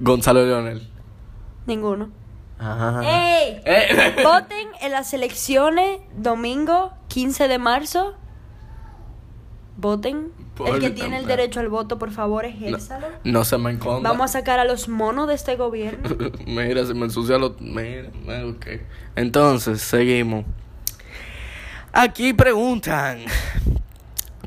Gonzalo 0.00 0.44
Leonel. 0.44 0.88
Ninguno. 1.66 2.10
Ajá. 2.60 3.00
¡Ey! 3.02 3.62
Eh. 3.64 4.16
Voten 4.22 4.68
en 4.82 4.92
las 4.92 5.14
elecciones 5.14 6.00
domingo 6.14 6.92
15 7.08 7.48
de 7.48 7.58
marzo. 7.58 8.14
Voten. 9.78 10.30
Por 10.54 10.74
el 10.74 10.80
que 10.80 10.86
el 10.88 10.94
tiene 10.94 11.16
el 11.16 11.26
derecho 11.26 11.60
al 11.60 11.70
voto, 11.70 11.98
por 11.98 12.10
favor, 12.10 12.44
No, 12.44 12.50
ejérzalo. 12.50 13.06
no 13.24 13.44
se 13.44 13.56
me 13.56 13.70
enconda. 13.70 14.10
Vamos 14.10 14.26
a 14.30 14.32
sacar 14.40 14.58
a 14.58 14.66
los 14.66 14.88
monos 14.90 15.26
de 15.26 15.34
este 15.34 15.56
gobierno. 15.56 16.10
Mira, 16.46 16.84
se 16.84 16.92
me 16.92 17.06
ensucia 17.06 17.38
los... 17.38 17.58
Mira, 17.62 18.10
ok. 18.46 18.66
Entonces, 19.16 19.80
seguimos. 19.80 20.44
Aquí 21.92 22.34
preguntan. 22.34 23.20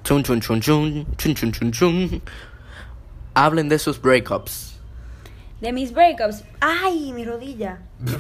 Chun, 0.04 0.22
chun, 0.24 0.40
chun, 0.40 0.62
chun. 0.62 1.08
Chun, 1.18 1.34
chun, 1.34 1.52
chun, 1.52 1.72
chun. 1.72 2.22
Hablen 3.34 3.68
de 3.70 3.80
sus 3.80 4.00
breakups. 4.00 4.73
De 5.64 5.72
mis 5.74 5.92
breakups. 5.94 6.44
¡Ay, 6.60 7.12
mi 7.14 7.26
rodilla! 7.26 7.80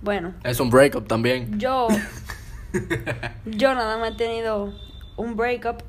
Bueno, 0.00 0.32
Es 0.44 0.60
un 0.60 0.70
breakup 0.70 1.08
también. 1.08 1.58
yo. 1.58 1.88
Yo 3.46 3.74
nada 3.74 3.98
más 3.98 4.12
he 4.12 4.14
tenido 4.14 4.72
un 5.16 5.34
breakup. 5.36 5.82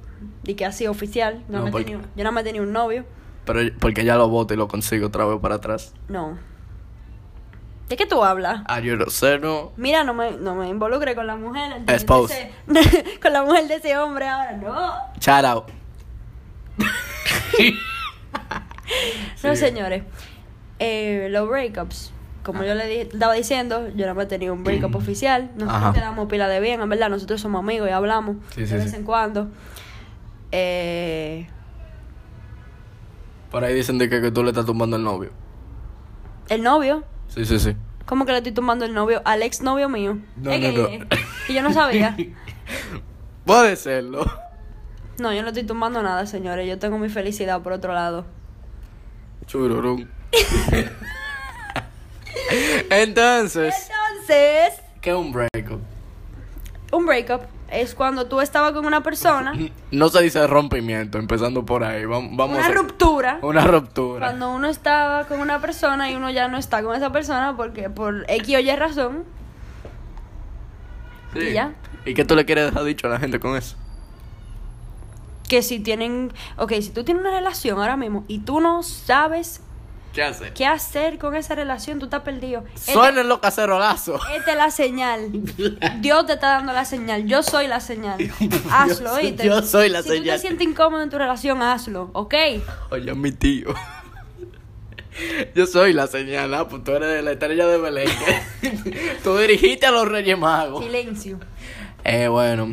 De 0.44 0.56
que 0.56 0.66
así 0.66 0.88
oficial. 0.88 1.44
No, 1.48 1.58
No, 1.60 1.64
me 1.66 1.70
he 1.70 1.72
porque- 1.72 1.86
tenido, 1.92 2.02
yo 2.16 2.24
nada 2.24 2.32
más 2.32 2.42
he 2.42 2.46
tenido 2.48 2.64
un 2.66 2.74
novio. 2.74 3.06
Pero 3.46 3.60
porque 3.80 4.04
ya 4.04 4.16
lo 4.16 4.28
voto 4.28 4.54
y 4.54 4.58
lo 4.58 4.68
consigo 4.68 5.08
otra 5.08 5.26
vez 5.26 5.40
para 5.40 5.56
atrás. 5.56 5.94
No. 6.08 6.38
¿De 7.88 7.96
qué 7.98 8.06
tú 8.08 8.24
hablas? 8.24 8.62
Ah, 8.68 8.80
yo 8.80 8.96
no 8.98 9.06
sé, 9.12 9.38
no. 9.40 9.72
Mira, 9.78 10.04
no 10.04 10.14
me, 10.16 10.32
no 10.32 10.56
me 10.56 10.68
involucre 10.70 11.14
con 11.16 11.28
la 11.28 11.36
mujer. 11.36 11.84
ese- 11.88 12.06
con 13.22 13.32
la 13.34 13.44
mujer 13.44 13.68
de 13.68 13.76
ese 13.76 13.96
hombre 13.98 14.28
ahora, 14.28 14.54
no. 14.58 14.92
Shout 15.20 15.46
out. 15.46 15.66
No, 19.44 19.56
Sí. 19.56 19.56
señores. 19.56 20.04
Eh, 20.80 21.28
los 21.30 21.48
breakups. 21.50 22.14
Como 22.44 22.64
yo 22.64 22.74
le 22.74 23.02
estaba 23.02 23.34
diciendo, 23.34 23.90
yo 23.90 23.98
nada 24.06 24.14
más 24.14 24.26
he 24.26 24.28
tenido 24.28 24.54
un 24.54 24.64
breakup 24.64 24.96
oficial. 24.96 25.52
Nosotros 25.56 25.76
Ajá. 25.76 25.94
quedamos 25.94 26.28
pila 26.30 26.48
de 26.48 26.60
bien, 26.62 26.82
en 26.82 26.90
verdad. 26.90 27.10
Nosotros 27.10 27.42
somos 27.42 27.60
amigos 27.60 27.90
y 27.90 27.92
hablamos 27.92 28.38
Sí, 28.56 28.66
sí, 28.66 28.72
de 28.74 28.78
vez 28.80 28.92
sí. 28.92 28.96
en 28.96 29.04
cuando. 29.04 29.50
Eh, 30.52 31.48
Por 33.52 33.64
ahí 33.64 33.74
dicen 33.76 33.98
de 33.98 34.10
que, 34.10 34.22
que 34.22 34.32
tú 34.32 34.42
le 34.44 34.50
estás 34.50 34.66
tumbando 34.66 34.96
el 34.96 35.04
novio. 35.04 35.32
el 36.50 36.64
novio. 36.64 37.04
Sí, 37.28 37.46
sí, 37.46 37.60
sí. 37.60 37.76
¿Cómo 38.06 38.26
que 38.26 38.32
le 38.32 38.38
estoy 38.40 38.54
tomando 38.54 38.86
el 38.86 38.94
novio 38.94 39.22
al 39.26 39.44
ex 39.44 39.62
novio 39.62 39.88
mío? 39.90 40.18
No, 40.38 40.50
Es 40.52 40.62
no, 40.62 40.88
que, 40.88 40.98
no. 41.00 41.06
que 41.46 41.54
yo 41.54 41.62
no 41.62 41.72
sabía. 41.74 42.16
Puede 43.46 43.76
serlo. 43.76 44.26
No, 45.20 45.34
yo 45.34 45.42
no 45.44 45.50
estoy 45.50 45.64
tumbando 45.64 46.02
nada, 46.02 46.26
señores. 46.26 46.68
Yo 46.68 46.80
tengo 46.80 46.98
mi 46.98 47.10
felicidad 47.10 47.62
por 47.62 47.74
otro 47.74 47.94
lado. 47.94 48.26
Chururum. 49.46 50.08
Entonces, 52.90 53.74
Entonces, 53.90 54.82
¿qué 55.02 55.10
es 55.12 55.16
un 55.16 55.32
breakup? 55.32 55.82
un 56.92 57.06
breakup 57.06 57.42
es 57.70 57.94
cuando 57.94 58.26
tú 58.26 58.42
estabas 58.42 58.72
con 58.74 58.86
una 58.88 59.04
persona, 59.04 59.54
No 59.92 60.10
se 60.10 60.24
dice 60.24 60.46
rompimiento, 60.48 61.20
empezando 61.20 61.64
por 61.66 61.84
ahí. 61.84 62.04
Vamos, 62.06 62.32
vamos 62.36 62.58
una 62.58 62.66
a- 62.68 62.72
ruptura. 62.72 63.38
Una 63.44 63.62
ruptura. 63.68 64.28
Cuando 64.28 64.52
uno 64.52 64.68
estaba 64.68 65.26
con 65.26 65.40
una 65.40 65.62
persona 65.62 66.10
y 66.10 66.16
uno 66.16 66.32
ya 66.32 66.48
no 66.48 66.58
está 66.58 66.82
con 66.82 66.96
esa 66.96 67.12
persona 67.12 67.56
porque 67.56 67.90
por 67.92 68.26
X 68.28 68.56
o 68.56 68.60
Y 68.60 68.76
razón, 68.76 69.24
Sí. 71.34 71.40
¿Y 71.42 71.54
ya? 71.54 71.74
¿Y 72.06 72.16
qué 72.16 72.26
tú 72.26 72.36
le 72.36 72.44
quieres 72.46 72.66
dejar 72.66 72.84
dicho 72.86 73.06
a 73.06 73.12
la 73.12 73.20
gente 73.20 73.40
con 73.40 73.56
eso? 73.56 73.76
que 75.48 75.64
si 75.64 75.80
tienen, 75.80 76.32
ok, 76.58 76.74
si 76.80 76.90
tú 76.92 77.04
tienes 77.04 77.22
una 77.22 77.32
relación 77.32 77.80
ahora 77.80 77.98
mismo 77.98 78.24
y 78.28 78.40
tú 78.40 78.60
no 78.60 78.84
sabes 78.84 79.62
¿Qué 80.14 80.24
hace? 80.24 80.52
qué 80.54 80.66
hacer 80.66 81.18
con 81.20 81.36
esa 81.36 81.54
relación, 81.56 82.00
tú 82.00 82.06
estás 82.06 82.22
perdido. 82.24 82.64
Suenen 82.76 83.30
los 83.30 83.40
cacerolazos. 83.40 84.22
Esta 84.36 84.52
es 84.52 84.58
la 84.58 84.72
señal. 84.72 85.30
Dios 86.02 86.26
te 86.26 86.34
está 86.34 86.50
dando 86.50 86.74
la 86.74 86.86
señal. 86.86 87.26
Yo 87.26 87.44
soy 87.44 87.68
la 87.68 87.80
señal. 87.80 88.18
Hazlo, 88.72 89.14
¿oíste? 89.14 89.46
yo 89.46 89.62
soy 89.62 89.90
la 89.90 90.02
si 90.02 90.10
Si 90.10 90.10
tú 90.10 90.20
señal. 90.22 90.36
te 90.36 90.42
sientes 90.42 90.68
incómodo 90.68 91.04
en 91.04 91.10
tu 91.10 91.18
relación, 91.18 91.62
hazlo, 91.62 92.10
¿ok? 92.14 92.34
Oye, 92.92 93.14
mi 93.14 93.32
tío. 93.32 93.74
Yo 95.54 95.66
soy 95.66 95.92
la 95.92 96.08
señal, 96.08 96.54
ah, 96.54 96.68
pues 96.70 96.82
tú 96.84 96.92
eres 96.92 97.10
de 97.10 97.22
la 97.22 97.32
estrella 97.34 97.68
de 97.68 97.78
Belén. 97.78 98.08
tú 99.24 99.38
dirigiste 99.38 99.86
a 99.86 99.92
los 99.92 100.08
Reyes 100.08 100.38
Magos. 100.38 100.86
Silencio. 100.86 101.40
Eh, 102.06 102.30
bueno, 102.30 102.72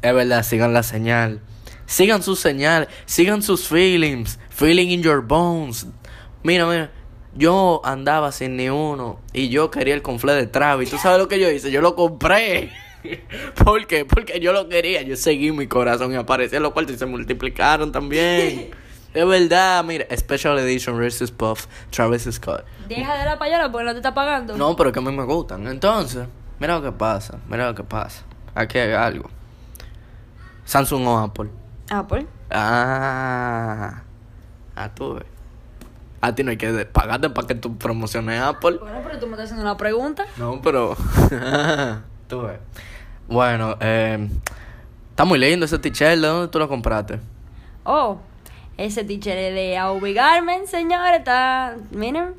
es 0.00 0.14
verdad, 0.14 0.42
sigan 0.42 0.72
la 0.72 0.82
señal. 0.82 1.40
Sigan 1.84 2.22
su 2.22 2.36
señal, 2.36 2.88
sigan 3.04 3.42
sus 3.42 3.68
feelings, 3.68 4.38
feeling 4.48 4.88
in 4.88 5.02
your 5.02 5.20
bones. 5.20 5.86
Mira, 6.42 6.66
mira, 6.66 6.90
yo 7.34 7.80
andaba 7.84 8.32
sin 8.32 8.56
ni 8.56 8.68
uno 8.68 9.20
y 9.32 9.48
yo 9.48 9.70
quería 9.70 9.94
el 9.94 10.02
conflé 10.02 10.34
de 10.34 10.46
Travis. 10.46 10.90
¿Tú 10.90 10.98
sabes 10.98 11.18
lo 11.18 11.28
que 11.28 11.38
yo 11.38 11.50
hice? 11.50 11.70
Yo 11.70 11.80
lo 11.80 11.94
compré. 11.94 12.72
¿Por 13.64 13.86
qué? 13.86 14.04
Porque 14.04 14.40
yo 14.40 14.52
lo 14.52 14.68
quería. 14.68 15.02
Yo 15.02 15.16
seguí 15.16 15.52
mi 15.52 15.66
corazón 15.66 16.12
y 16.12 16.16
apareció 16.16 16.60
los 16.60 16.72
cuartos 16.72 16.96
y 16.96 16.98
se 16.98 17.06
multiplicaron 17.06 17.92
también. 17.92 18.70
Es 19.14 19.26
verdad, 19.26 19.84
mira, 19.84 20.06
Special 20.16 20.58
Edition 20.60 20.98
Reese's 20.98 21.30
Puff, 21.30 21.66
Travis 21.90 22.26
Scott. 22.30 22.64
Deja 22.88 23.14
de 23.18 23.26
la 23.26 23.38
payola 23.38 23.70
porque 23.70 23.84
no 23.84 23.92
te 23.92 23.98
está 23.98 24.14
pagando. 24.14 24.56
No, 24.56 24.74
pero 24.74 24.90
que 24.90 25.00
a 25.00 25.02
mí 25.02 25.12
me 25.12 25.24
gustan. 25.24 25.66
Entonces, 25.66 26.26
mira 26.58 26.76
lo 26.76 26.82
que 26.82 26.92
pasa, 26.92 27.38
mira 27.46 27.66
lo 27.66 27.74
que 27.74 27.84
pasa. 27.84 28.24
Aquí 28.54 28.78
hay 28.78 28.92
algo. 28.92 29.28
Samsung 30.64 31.06
o 31.06 31.18
Apple. 31.18 31.50
Pues. 32.08 32.24
Ah, 32.50 34.02
ah, 34.76 34.94
tú 34.94 35.16
ves. 35.16 35.31
A 36.22 36.34
ti 36.34 36.42
no 36.44 36.50
hay 36.50 36.56
que 36.56 36.72
de- 36.72 36.86
pagarte 36.86 37.28
para 37.30 37.46
que 37.46 37.54
tú 37.56 37.76
promociones 37.76 38.40
Apple. 38.40 38.78
Bueno, 38.80 39.00
pero 39.04 39.18
tú 39.18 39.26
me 39.26 39.32
estás 39.32 39.46
haciendo 39.46 39.62
una 39.64 39.76
pregunta. 39.76 40.24
No, 40.38 40.62
pero. 40.62 40.96
tú 42.28 42.42
ves. 42.42 42.58
Bueno, 43.28 43.76
eh, 43.80 44.28
está 45.10 45.24
muy 45.24 45.38
lindo 45.38 45.66
ese 45.66 45.78
t-shirt. 45.78 46.20
¿De 46.20 46.26
dónde 46.28 46.48
tú 46.48 46.58
lo 46.58 46.68
compraste? 46.68 47.20
Oh, 47.84 48.18
ese 48.76 49.04
teacher 49.04 49.34
de 49.36 49.76
Aubie 49.76 50.12
Garment, 50.14 50.66
señores, 50.66 51.18
está, 51.18 51.76
miren, 51.90 52.34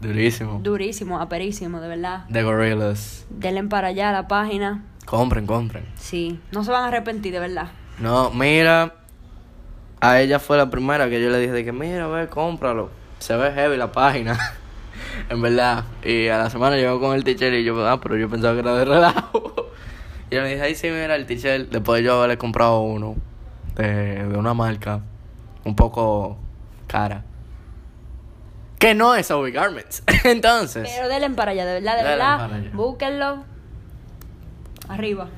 Durísimo. 0.00 0.58
durísimo, 0.62 1.20
aperísimo, 1.20 1.80
de 1.80 1.88
verdad. 1.88 2.24
The 2.32 2.42
Gorillas. 2.42 3.26
Denle 3.30 3.62
para 3.64 3.88
allá 3.88 4.10
a 4.10 4.12
la 4.12 4.28
página. 4.28 4.84
Compren, 5.06 5.46
compren. 5.46 5.84
Sí, 5.96 6.40
no 6.52 6.64
se 6.64 6.70
van 6.72 6.84
a 6.84 6.88
arrepentir, 6.88 7.32
de 7.32 7.38
verdad. 7.40 7.68
No, 7.98 8.30
mira, 8.30 8.94
a 10.00 10.20
ella 10.20 10.38
fue 10.38 10.56
la 10.56 10.70
primera 10.70 11.08
que 11.08 11.22
yo 11.22 11.30
le 11.30 11.38
dije 11.38 11.52
de 11.52 11.64
que 11.64 11.72
mira, 11.72 12.06
ve, 12.08 12.26
cómpralo. 12.28 12.90
Se 13.20 13.36
ve 13.36 13.52
heavy 13.52 13.76
la 13.76 13.92
página. 13.92 14.36
en 15.28 15.40
verdad. 15.40 15.84
Y 16.04 16.28
a 16.28 16.38
la 16.38 16.50
semana 16.50 16.76
llegó 16.76 17.00
con 17.00 17.14
el 17.14 17.24
teacher 17.24 17.52
y 17.54 17.64
yo, 17.64 17.86
ah, 17.86 18.00
pero 18.00 18.16
yo 18.16 18.28
pensaba 18.28 18.54
que 18.54 18.60
era 18.60 18.74
de 18.74 18.84
relajo. 18.84 19.70
y 20.30 20.34
yo 20.34 20.42
le 20.42 20.50
dije, 20.50 20.62
ay, 20.62 20.74
sí, 20.74 20.88
mira, 20.88 21.14
el 21.16 21.26
teacher. 21.26 21.68
Después 21.68 22.00
de 22.00 22.06
yo 22.06 22.16
haberle 22.16 22.38
comprado 22.38 22.80
uno 22.80 23.16
de, 23.76 24.26
de 24.26 24.36
una 24.36 24.54
marca 24.54 25.00
un 25.64 25.76
poco 25.76 26.38
cara. 26.86 27.24
Que 28.78 28.94
no 28.94 29.14
es 29.14 29.30
Obi 29.30 29.52
Garments. 29.52 30.02
Entonces. 30.24 30.90
Pero 30.94 31.08
denle 31.08 31.30
para 31.30 31.52
allá, 31.52 31.66
de 31.66 31.74
verdad, 31.74 31.96
de 31.96 32.02
verdad. 32.02 32.50
Búsquenlo. 32.72 33.44
Arriba. 34.88 35.28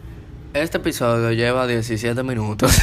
Este 0.55 0.79
episodio 0.79 1.33
lleva 1.33 1.67
17 1.67 2.23
minutos. 2.23 2.79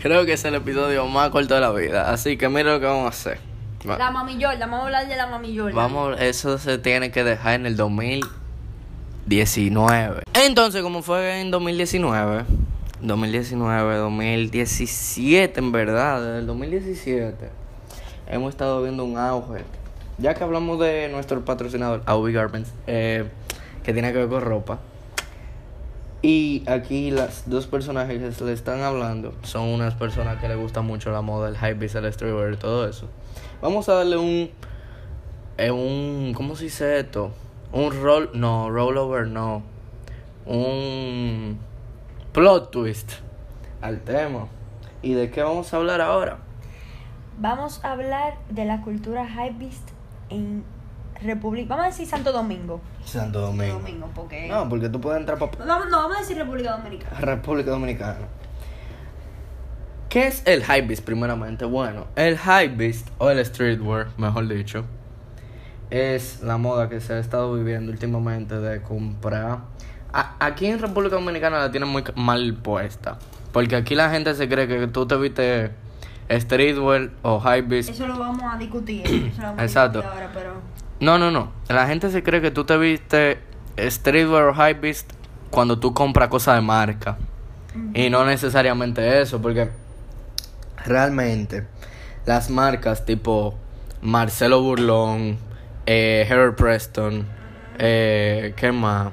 Creo 0.00 0.24
que 0.24 0.32
es 0.34 0.44
el 0.44 0.54
episodio 0.54 1.06
más 1.06 1.30
corto 1.30 1.54
de 1.54 1.60
la 1.60 1.72
vida. 1.72 2.10
Así 2.10 2.36
que 2.36 2.48
mira 2.48 2.72
lo 2.72 2.80
que 2.80 2.86
vamos 2.86 3.06
a 3.06 3.08
hacer. 3.08 3.55
Va- 3.88 3.98
La 3.98 4.10
Mami 4.10 4.34
Jordan, 4.34 4.60
vamos 4.70 4.80
a 4.80 4.84
hablar 4.86 5.08
de 5.08 5.16
la 5.16 5.26
Mami 5.26 5.56
Jordan. 5.56 5.74
Vamos, 5.74 6.16
eso 6.20 6.58
se 6.58 6.78
tiene 6.78 7.10
que 7.10 7.24
dejar 7.24 7.54
en 7.54 7.66
el 7.66 7.76
2019. 7.76 10.22
Entonces, 10.34 10.82
como 10.82 11.02
fue 11.02 11.40
en 11.40 11.50
2019, 11.50 12.44
2019, 13.00 13.96
2017 13.96 15.60
en 15.60 15.72
verdad, 15.72 16.20
desde 16.22 16.38
el 16.40 16.46
2017, 16.46 17.50
hemos 18.28 18.50
estado 18.50 18.82
viendo 18.82 19.04
un 19.04 19.16
auge. 19.18 19.62
Ya 20.18 20.34
que 20.34 20.44
hablamos 20.44 20.78
de 20.80 21.08
nuestro 21.10 21.44
patrocinador, 21.44 22.02
Aubie 22.06 22.32
Garments, 22.32 22.72
eh, 22.86 23.24
que 23.84 23.92
tiene 23.92 24.12
que 24.12 24.18
ver 24.18 24.28
con 24.28 24.40
ropa. 24.42 24.78
Y 26.26 26.64
aquí 26.66 27.12
las 27.12 27.48
dos 27.48 27.68
personajes 27.68 28.20
que 28.20 28.32
se 28.32 28.44
le 28.44 28.52
están 28.52 28.80
hablando 28.80 29.32
son 29.44 29.68
unas 29.68 29.94
personas 29.94 30.40
que 30.40 30.48
les 30.48 30.56
gusta 30.56 30.82
mucho 30.82 31.12
la 31.12 31.22
moda, 31.22 31.48
el 31.48 31.56
hype, 31.56 31.86
el 31.86 32.12
streetwear 32.12 32.52
y 32.52 32.56
todo 32.56 32.88
eso. 32.88 33.08
Vamos 33.62 33.88
a 33.88 33.94
darle 33.94 34.16
un 34.16 34.50
eh, 35.56 35.70
un 35.70 36.34
¿cómo 36.34 36.56
se 36.56 36.64
dice 36.64 36.98
esto? 36.98 37.30
Un 37.72 38.02
roll, 38.02 38.30
no, 38.34 38.68
rollover 38.70 39.28
no. 39.28 39.62
Un 40.46 41.60
plot 42.32 42.72
twist 42.72 43.12
al 43.80 44.00
tema. 44.00 44.48
¿Y 45.02 45.12
de 45.14 45.30
qué 45.30 45.44
vamos 45.44 45.72
a 45.72 45.76
hablar 45.76 46.00
ahora? 46.00 46.38
Vamos 47.38 47.84
a 47.84 47.92
hablar 47.92 48.36
de 48.50 48.64
la 48.64 48.82
cultura 48.82 49.28
hypebeast 49.28 49.90
en 50.30 50.64
República. 51.22 51.68
Vamos 51.70 51.84
a 51.84 51.88
decir 51.88 52.06
Santo 52.06 52.32
Domingo. 52.32 52.80
Santo 53.04 53.40
Domingo. 53.40 53.74
Domingo, 53.74 54.10
porque. 54.14 54.48
No, 54.48 54.68
porque 54.68 54.88
tú 54.88 55.00
puedes 55.00 55.20
entrar 55.20 55.38
para 55.38 55.52
No, 55.58 55.66
vamos- 55.66 55.88
no, 55.90 55.98
vamos 55.98 56.16
a 56.16 56.20
decir 56.20 56.36
República 56.36 56.76
Dominicana. 56.76 57.20
República 57.20 57.70
Dominicana. 57.70 58.18
¿Qué 60.08 60.26
es 60.28 60.42
el 60.46 60.62
hypebeast 60.62 61.04
primeramente? 61.04 61.64
Bueno, 61.64 62.06
el 62.16 62.36
hypebeast 62.38 63.08
o 63.18 63.28
el 63.30 63.44
streetwear, 63.44 64.08
mejor 64.16 64.46
dicho, 64.48 64.84
es 65.90 66.42
la 66.42 66.56
moda 66.58 66.88
que 66.88 67.00
se 67.00 67.12
ha 67.14 67.18
estado 67.18 67.52
viviendo 67.54 67.92
últimamente 67.92 68.58
de 68.58 68.82
comprar. 68.82 69.58
A- 70.12 70.36
aquí 70.40 70.66
en 70.66 70.78
República 70.78 71.16
Dominicana 71.16 71.58
la 71.58 71.70
tienen 71.70 71.88
muy 71.88 72.04
mal 72.14 72.54
puesta, 72.54 73.18
porque 73.52 73.76
aquí 73.76 73.94
la 73.94 74.08
gente 74.10 74.34
se 74.34 74.48
cree 74.48 74.66
que 74.68 74.86
tú 74.86 75.06
te 75.06 75.16
viste 75.16 75.72
streetwear 76.30 77.10
o 77.22 77.38
hypebeast. 77.40 77.90
Eso 77.90 78.06
lo 78.06 78.18
vamos 78.18 78.42
a 78.50 78.56
discutir. 78.56 79.04
Eso 79.06 79.40
lo 79.42 79.46
vamos 79.48 79.60
a 79.60 79.64
Exacto. 79.64 79.98
discutir 80.00 80.22
ahora, 80.22 80.32
pero. 80.32 80.75
No, 81.00 81.18
no, 81.18 81.30
no. 81.30 81.52
La 81.68 81.86
gente 81.86 82.10
se 82.10 82.22
cree 82.22 82.40
que 82.40 82.50
tú 82.50 82.64
te 82.64 82.76
viste 82.78 83.38
streetwear 83.78 84.44
o 84.44 84.52
hypebeast 84.52 85.12
cuando 85.50 85.78
tú 85.78 85.92
compras 85.92 86.28
cosas 86.28 86.56
de 86.56 86.62
marca. 86.62 87.18
Y 87.92 88.08
no 88.08 88.24
necesariamente 88.24 89.20
eso, 89.20 89.42
porque 89.42 89.68
realmente 90.84 91.66
las 92.24 92.48
marcas 92.48 93.04
tipo 93.04 93.54
Marcelo 94.00 94.62
Burlón, 94.62 95.38
eh, 95.84 96.26
Harold 96.30 96.54
Preston, 96.54 97.26
eh, 97.78 98.54
¿qué 98.56 98.72
más? 98.72 99.12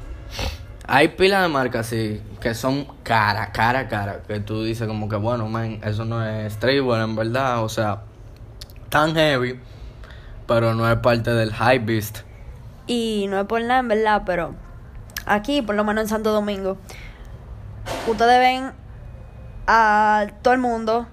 Hay 0.88 1.10
pila 1.10 1.42
de 1.42 1.48
marcas 1.50 1.88
así 1.88 2.22
que 2.42 2.54
son 2.54 2.86
cara, 3.04 3.52
cara, 3.52 3.88
cara. 3.88 4.22
Que 4.28 4.40
tú 4.40 4.64
dices 4.64 4.88
como 4.88 5.08
que 5.08 5.16
bueno, 5.16 5.48
man, 5.48 5.80
eso 5.84 6.06
no 6.06 6.26
es 6.26 6.54
streetwear 6.54 7.02
en 7.02 7.16
verdad. 7.16 7.64
O 7.64 7.70
sea, 7.70 8.04
tan 8.90 9.16
heavy, 9.16 9.60
pero 10.48 10.74
no 10.74 10.90
es 10.92 10.98
parte 11.00 11.32
del 11.32 11.54
hype 11.54 11.80
beast. 11.80 12.20
Y 12.88 13.28
no 13.30 13.40
es 13.40 13.46
por 13.46 13.62
nada, 13.62 13.80
en 13.80 13.88
verdad, 13.88 14.24
pero 14.26 14.56
aquí, 15.26 15.62
por 15.62 15.76
lo 15.76 15.84
menos 15.84 16.04
en 16.04 16.10
Santo 16.10 16.32
Domingo, 16.32 16.78
ustedes 18.08 18.40
ven 18.40 18.72
a 19.68 20.28
todo 20.42 20.54
el 20.54 20.60
mundo 20.60 21.08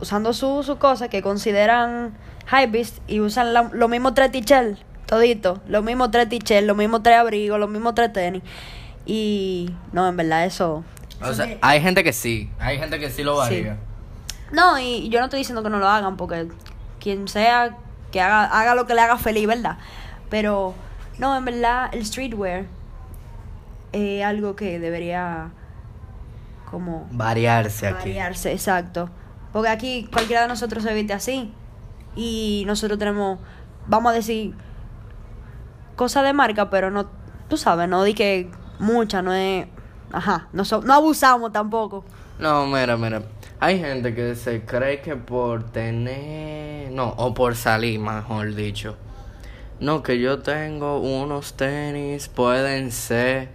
usando 0.00 0.32
su, 0.32 0.62
su 0.62 0.78
cosa 0.78 1.08
que 1.08 1.22
consideran 1.22 2.16
hypebeast 2.50 2.98
y 3.08 3.20
usan 3.20 3.52
la- 3.52 3.70
los 3.72 3.88
mismos 3.90 4.14
tres 4.14 4.30
t-shirts, 4.30 4.80
todito, 5.06 5.60
los 5.66 5.82
mismos 5.82 6.10
tres 6.10 6.28
t-shirts, 6.28 6.66
los 6.66 6.76
mismos 6.76 7.02
tres 7.02 7.16
abrigos, 7.16 7.58
los 7.58 7.68
mismos 7.68 7.94
tres 7.94 8.12
tenis. 8.12 8.42
Y 9.04 9.70
no, 9.92 10.06
en 10.08 10.16
verdad, 10.16 10.44
eso. 10.44 10.84
O 11.22 11.32
sea, 11.32 11.46
que- 11.46 11.58
hay 11.62 11.80
gente 11.80 12.04
que 12.04 12.12
sí, 12.12 12.50
hay 12.58 12.78
gente 12.78 12.98
que 13.00 13.10
sí 13.10 13.22
lo 13.24 13.32
Sí. 13.34 13.38
varía. 13.62 13.76
No, 14.52 14.78
y 14.78 15.08
yo 15.08 15.18
no 15.18 15.24
estoy 15.26 15.38
diciendo 15.40 15.62
que 15.64 15.70
no 15.70 15.78
lo 15.78 15.88
hagan, 15.88 16.16
porque 16.16 16.48
quien 17.00 17.26
sea 17.26 17.76
que 18.12 18.20
haga, 18.20 18.44
haga 18.44 18.74
lo 18.74 18.86
que 18.86 18.94
le 18.94 19.00
haga 19.00 19.18
feliz, 19.18 19.46
¿verdad? 19.46 19.78
Pero, 20.30 20.74
no, 21.18 21.36
en 21.36 21.44
verdad, 21.44 21.88
el 21.92 22.04
streetwear 22.04 22.66
es 23.92 24.24
algo 24.24 24.56
que 24.56 24.78
debería 24.78 25.50
como 26.70 27.06
Variarse 27.12 27.86
aquí. 27.86 28.08
variarse, 28.10 28.52
exacto. 28.52 29.08
Porque 29.52 29.68
aquí 29.68 30.08
cualquiera 30.12 30.42
de 30.42 30.48
nosotros 30.48 30.82
se 30.82 30.92
viste 30.94 31.12
así. 31.12 31.52
Y 32.14 32.64
nosotros 32.66 32.98
tenemos, 32.98 33.38
vamos 33.86 34.12
a 34.12 34.14
decir, 34.14 34.54
cosas 35.96 36.24
de 36.24 36.32
marca, 36.32 36.68
pero 36.70 36.90
no, 36.90 37.06
tú 37.48 37.56
sabes, 37.56 37.88
no 37.88 38.02
di 38.04 38.14
que 38.14 38.50
mucha, 38.78 39.22
no 39.22 39.32
es 39.32 39.66
ajá, 40.12 40.48
no, 40.52 40.64
so- 40.64 40.82
no 40.82 40.94
abusamos 40.94 41.52
tampoco. 41.52 42.04
No, 42.38 42.66
mira, 42.66 42.96
mira. 42.96 43.22
Hay 43.58 43.78
gente 43.78 44.14
que 44.14 44.34
se 44.34 44.62
cree 44.64 45.00
que 45.00 45.16
por 45.16 45.64
tener. 45.70 46.90
No, 46.90 47.08
o 47.16 47.32
por 47.32 47.56
salir, 47.56 47.98
mejor 47.98 48.54
dicho. 48.54 48.96
No, 49.80 50.02
que 50.02 50.18
yo 50.20 50.40
tengo 50.40 50.98
unos 51.00 51.54
tenis, 51.54 52.28
pueden 52.28 52.92
ser. 52.92 53.48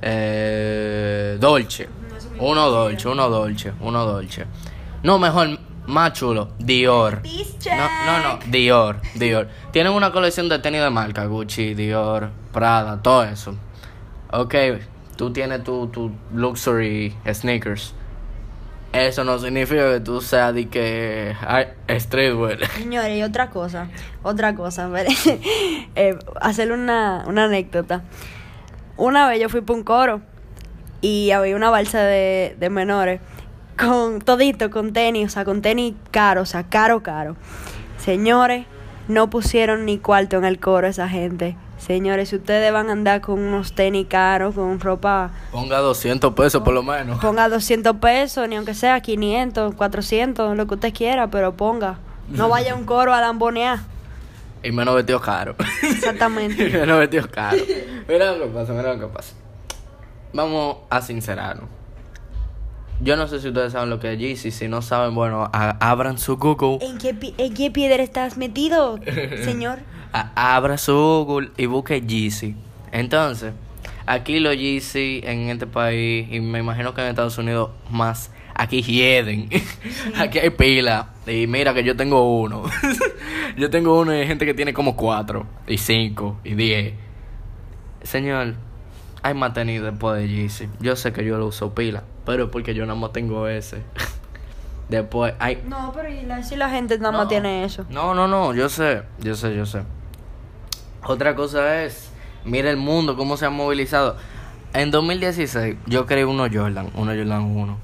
Eh, 0.00 1.36
dolce. 1.38 1.88
Uno 2.38 2.70
dolce, 2.70 3.08
uno 3.08 3.28
dolce, 3.28 3.72
uno 3.80 4.04
dolce. 4.06 4.46
No, 5.02 5.18
mejor, 5.18 5.58
más 5.86 6.12
chulo, 6.14 6.48
Dior. 6.58 7.22
No, 7.66 7.88
no, 8.06 8.22
no, 8.22 8.38
Dior, 8.46 9.00
Dior. 9.14 9.48
Tienen 9.70 9.92
una 9.92 10.12
colección 10.12 10.48
de 10.48 10.58
tenis 10.58 10.80
de 10.80 10.90
marca, 10.90 11.26
Gucci, 11.26 11.74
Dior, 11.74 12.30
Prada, 12.52 13.02
todo 13.02 13.24
eso. 13.24 13.54
Ok, 14.32 14.54
tú 15.16 15.30
tienes 15.32 15.62
tu, 15.62 15.88
tu 15.88 16.10
luxury 16.32 17.14
sneakers. 17.32 17.94
Eso 18.94 19.24
no 19.24 19.38
significa 19.40 19.92
que 19.92 20.00
tú 20.00 20.20
seas 20.20 20.54
de 20.54 20.68
que 20.68 21.34
streetwear. 21.90 22.66
Señores, 22.76 23.18
y 23.18 23.22
otra 23.22 23.50
cosa, 23.50 23.88
otra 24.22 24.54
cosa, 24.54 24.88
eh, 25.96 26.16
hacerle 26.40 26.74
una, 26.74 27.24
una 27.26 27.44
anécdota. 27.44 28.04
Una 28.96 29.28
vez 29.28 29.40
yo 29.40 29.48
fui 29.48 29.62
para 29.62 29.78
un 29.78 29.84
coro 29.84 30.20
y 31.00 31.32
había 31.32 31.56
una 31.56 31.70
balsa 31.70 32.02
de, 32.02 32.56
de 32.58 32.70
menores 32.70 33.20
con 33.76 34.20
todito, 34.20 34.70
con 34.70 34.92
tenis, 34.92 35.26
o 35.26 35.30
sea, 35.30 35.44
con 35.44 35.60
tenis 35.60 35.94
caro, 36.12 36.42
o 36.42 36.46
sea, 36.46 36.62
caro, 36.62 37.02
caro. 37.02 37.36
Señores, 37.98 38.66
no 39.08 39.28
pusieron 39.28 39.84
ni 39.86 39.98
cuarto 39.98 40.36
en 40.36 40.44
el 40.44 40.60
coro 40.60 40.86
esa 40.86 41.08
gente. 41.08 41.56
Señores, 41.78 42.30
si 42.30 42.36
ustedes 42.36 42.72
van 42.72 42.88
a 42.88 42.92
andar 42.92 43.20
con 43.20 43.38
unos 43.40 43.74
tenis 43.74 44.06
caros, 44.08 44.54
con 44.54 44.80
ropa, 44.80 45.30
Ponga 45.52 45.78
200 45.80 46.32
pesos 46.34 46.62
por 46.62 46.72
lo 46.72 46.82
menos. 46.82 47.20
ponga 47.20 47.48
200 47.48 47.96
pesos, 47.96 48.48
ni 48.48 48.56
aunque 48.56 48.74
sea 48.74 49.00
500, 49.00 49.74
400, 49.74 50.56
lo 50.56 50.66
que 50.66 50.74
usted 50.74 50.94
quiera, 50.94 51.26
pero 51.28 51.54
ponga. 51.56 51.98
No 52.28 52.48
vaya 52.48 52.72
a 52.72 52.74
un 52.76 52.84
coro 52.84 53.12
a 53.12 53.20
lambonear. 53.20 53.80
Y 54.62 54.72
menos 54.72 54.94
vestido 54.94 55.20
caro. 55.20 55.56
Exactamente. 55.82 56.68
y 56.68 56.72
menos 56.72 56.98
vestido 56.98 57.28
caro. 57.30 57.58
Mira 58.08 58.32
lo 58.32 58.44
que 58.46 58.50
pasa, 58.50 58.72
mira 58.72 58.94
lo 58.94 59.00
que 59.00 59.06
pasa. 59.14 59.34
Vamos 60.32 60.76
a 60.88 61.02
sincerarnos. 61.02 61.68
Yo 63.00 63.16
no 63.16 63.26
sé 63.28 63.40
si 63.40 63.48
ustedes 63.48 63.72
saben 63.72 63.90
lo 63.90 63.98
que 64.00 64.12
es 64.14 64.18
Yeezy. 64.18 64.50
Si 64.52 64.68
no 64.68 64.80
saben, 64.80 65.14
bueno, 65.14 65.50
a- 65.52 65.76
abran 65.80 66.16
su 66.16 66.38
Google. 66.38 66.78
¿En 66.86 66.96
qué, 66.96 67.12
pi- 67.12 67.34
¿En 67.36 67.52
qué 67.52 67.70
piedra 67.70 68.02
estás 68.02 68.36
metido, 68.38 68.98
señor? 69.44 69.80
Abra 70.14 70.78
su 70.78 70.94
Google 70.94 71.50
y 71.56 71.66
busque 71.66 72.00
Yeezy. 72.00 72.54
Entonces, 72.92 73.52
aquí 74.06 74.38
los 74.38 74.56
Yeezy 74.56 75.22
en 75.24 75.48
este 75.48 75.66
país, 75.66 76.28
y 76.30 76.40
me 76.40 76.60
imagino 76.60 76.94
que 76.94 77.00
en 77.02 77.08
Estados 77.08 77.36
Unidos 77.36 77.70
más, 77.90 78.30
aquí 78.54 78.80
hieden. 78.82 79.48
aquí 80.16 80.38
hay 80.38 80.50
pila. 80.50 81.08
Y 81.26 81.48
mira 81.48 81.74
que 81.74 81.82
yo 81.82 81.96
tengo 81.96 82.38
uno. 82.40 82.62
yo 83.56 83.70
tengo 83.70 83.98
uno 83.98 84.14
y 84.14 84.18
hay 84.18 84.26
gente 84.28 84.46
que 84.46 84.54
tiene 84.54 84.72
como 84.72 84.94
cuatro, 84.94 85.46
y 85.66 85.78
cinco, 85.78 86.38
y 86.44 86.54
diez. 86.54 86.94
Señor, 88.02 88.54
hay 89.22 89.34
más 89.34 89.52
tenis 89.52 89.82
después 89.82 90.20
de 90.20 90.28
Yeezy. 90.28 90.68
Yo 90.78 90.94
sé 90.94 91.12
que 91.12 91.24
yo 91.24 91.38
lo 91.38 91.46
uso 91.46 91.74
pila, 91.74 92.04
pero 92.24 92.44
es 92.44 92.50
porque 92.50 92.72
yo 92.72 92.86
nada 92.86 92.98
más 92.98 93.12
tengo 93.12 93.48
ese. 93.48 93.82
después 94.88 95.34
hay 95.40 95.60
No, 95.66 95.92
pero 95.92 96.08
y 96.08 96.22
la, 96.22 96.44
si 96.44 96.54
la 96.54 96.70
gente 96.70 96.98
nada 96.98 97.10
más 97.10 97.22
no. 97.22 97.28
tiene 97.28 97.64
eso. 97.64 97.84
No, 97.90 98.14
no, 98.14 98.28
no, 98.28 98.54
yo 98.54 98.68
sé, 98.68 99.02
yo 99.18 99.34
sé, 99.34 99.56
yo 99.56 99.66
sé. 99.66 99.82
Otra 101.06 101.34
cosa 101.34 101.82
es, 101.84 102.10
mira 102.46 102.70
el 102.70 102.78
mundo, 102.78 103.14
cómo 103.16 103.36
se 103.36 103.44
ha 103.44 103.50
movilizado. 103.50 104.16
En 104.72 104.90
2016 104.90 105.76
yo 105.86 106.06
creé 106.06 106.24
uno 106.24 106.44
Jordan, 106.50 106.90
uno 106.94 107.12
Jordan 107.12 107.42
1. 107.42 107.78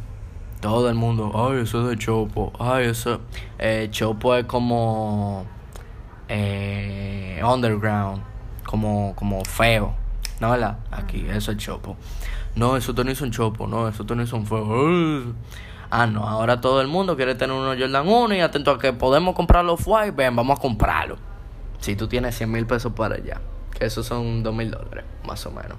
Todo 0.60 0.88
el 0.88 0.94
mundo, 0.94 1.32
ay, 1.34 1.62
eso 1.62 1.82
es 1.82 1.90
de 1.90 2.02
Chopo, 2.02 2.52
ay, 2.58 2.86
eso. 2.86 3.20
Eh, 3.58 3.88
Chopo 3.90 4.34
es 4.34 4.46
como 4.46 5.44
eh, 6.28 7.42
underground, 7.46 8.22
como, 8.64 9.14
como 9.16 9.44
feo, 9.44 9.94
¿no 10.40 10.50
verdad? 10.50 10.78
Aquí, 10.90 11.26
eso 11.30 11.52
es 11.52 11.58
Chopo. 11.58 11.96
No, 12.54 12.76
eso 12.76 12.94
tenis 12.94 13.18
son 13.18 13.30
Chopo, 13.30 13.66
no, 13.66 13.86
eso 13.86 14.04
tenis 14.06 14.30
son 14.30 14.46
feos. 14.46 14.66
Ay. 14.68 15.34
Ah, 15.90 16.06
no, 16.06 16.26
ahora 16.26 16.60
todo 16.60 16.80
el 16.80 16.88
mundo 16.88 17.16
quiere 17.16 17.34
tener 17.34 17.54
uno 17.54 17.74
Jordan 17.78 18.08
1 18.08 18.34
y 18.36 18.40
atento 18.40 18.70
a 18.70 18.78
que 18.78 18.92
podemos 18.92 19.34
comprarlo 19.34 19.76
white, 19.84 20.12
ven, 20.12 20.34
vamos 20.34 20.58
a 20.58 20.62
comprarlo. 20.62 21.29
Si 21.80 21.96
tú 21.96 22.08
tienes 22.08 22.36
100 22.36 22.50
mil 22.50 22.66
pesos 22.66 22.92
para 22.92 23.16
allá, 23.16 23.40
que 23.78 23.86
esos 23.86 24.06
son 24.06 24.42
2 24.42 24.54
mil 24.54 24.70
dólares, 24.70 25.04
más 25.24 25.44
o 25.46 25.50
menos. 25.50 25.78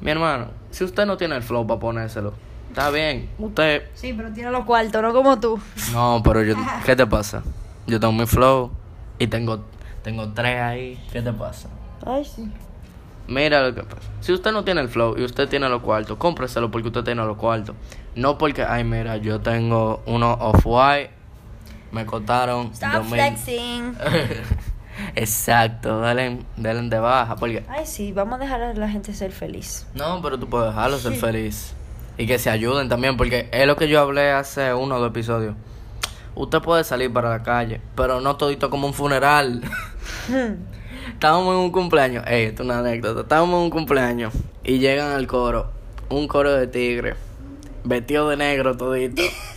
Mi 0.00 0.10
hermano, 0.10 0.48
si 0.70 0.84
usted 0.84 1.06
no 1.06 1.16
tiene 1.16 1.36
el 1.36 1.42
flow 1.42 1.66
para 1.66 1.80
ponérselo, 1.80 2.34
está 2.68 2.90
bien. 2.90 3.28
Usted, 3.38 3.84
Sí, 3.94 4.12
pero 4.12 4.32
tiene 4.32 4.50
los 4.50 4.64
cuartos, 4.64 5.02
no 5.02 5.12
como 5.12 5.38
tú. 5.40 5.60
no, 5.92 6.20
pero 6.24 6.42
yo, 6.42 6.54
¿qué 6.86 6.96
te 6.96 7.06
pasa? 7.06 7.42
Yo 7.86 7.98
tengo 8.00 8.12
mi 8.12 8.26
flow 8.26 8.70
y 9.18 9.26
tengo, 9.26 9.64
tengo 10.02 10.28
tres 10.32 10.60
ahí. 10.60 11.04
¿Qué 11.12 11.20
te 11.22 11.32
pasa? 11.32 11.68
Ay, 12.06 12.24
sí. 12.24 12.50
Mira 13.28 13.62
lo 13.62 13.74
que 13.74 13.82
pasa. 13.82 14.08
Si 14.20 14.32
usted 14.32 14.50
no 14.52 14.64
tiene 14.64 14.80
el 14.80 14.88
flow 14.88 15.16
y 15.16 15.24
usted 15.24 15.48
tiene 15.48 15.68
los 15.68 15.82
cuartos, 15.82 16.16
cómpreselo 16.18 16.70
porque 16.70 16.88
usted 16.88 17.04
tiene 17.04 17.24
los 17.24 17.36
cuartos. 17.36 17.74
No 18.16 18.36
porque, 18.38 18.62
ay, 18.64 18.82
mira, 18.84 19.16
yo 19.16 19.40
tengo 19.40 20.02
uno 20.06 20.32
off-white, 20.32 21.10
me 21.92 22.04
costaron 22.04 22.70
Stop 22.72 22.92
dos 22.94 23.04
mil- 23.10 23.14
flexing. 23.14 23.96
Exacto, 25.14 26.00
dale, 26.00 26.38
dale 26.56 26.88
de 26.88 26.98
baja. 26.98 27.36
Porque, 27.36 27.64
Ay, 27.68 27.86
sí, 27.86 28.12
vamos 28.12 28.34
a 28.34 28.38
dejar 28.38 28.62
a 28.62 28.74
la 28.74 28.88
gente 28.88 29.12
ser 29.14 29.32
feliz. 29.32 29.86
no, 29.94 30.20
pero 30.22 30.38
tú 30.38 30.48
puedes 30.48 30.68
dejarlo 30.68 30.98
ser 30.98 31.14
feliz. 31.14 31.74
Y 32.18 32.26
que 32.26 32.38
se 32.38 32.50
ayuden 32.50 32.88
también, 32.88 33.16
porque 33.16 33.48
es 33.52 33.66
lo 33.66 33.76
que 33.76 33.88
yo 33.88 34.00
hablé 34.00 34.32
hace 34.32 34.74
uno 34.74 34.96
o 34.96 35.00
dos 35.00 35.10
episodios. 35.10 35.54
Usted 36.34 36.60
puede 36.60 36.84
salir 36.84 37.12
para 37.12 37.30
la 37.30 37.42
calle, 37.42 37.80
pero 37.94 38.20
no 38.20 38.36
todito 38.36 38.70
como 38.70 38.86
un 38.86 38.94
funeral. 38.94 39.62
Estábamos 41.12 41.54
en 41.54 41.60
un 41.60 41.72
cumpleaños, 41.72 42.24
ey, 42.26 42.44
esto 42.46 42.62
es 42.62 42.68
una 42.68 42.78
anécdota. 42.78 43.22
Estábamos 43.22 43.58
en 43.58 43.64
un 43.64 43.70
cumpleaños 43.70 44.32
y 44.62 44.78
llegan 44.78 45.12
al 45.12 45.26
coro, 45.26 45.70
un 46.08 46.28
coro 46.28 46.52
de 46.52 46.66
tigre, 46.66 47.14
vestido 47.84 48.28
de 48.28 48.36
negro 48.36 48.76
todito. 48.76 49.22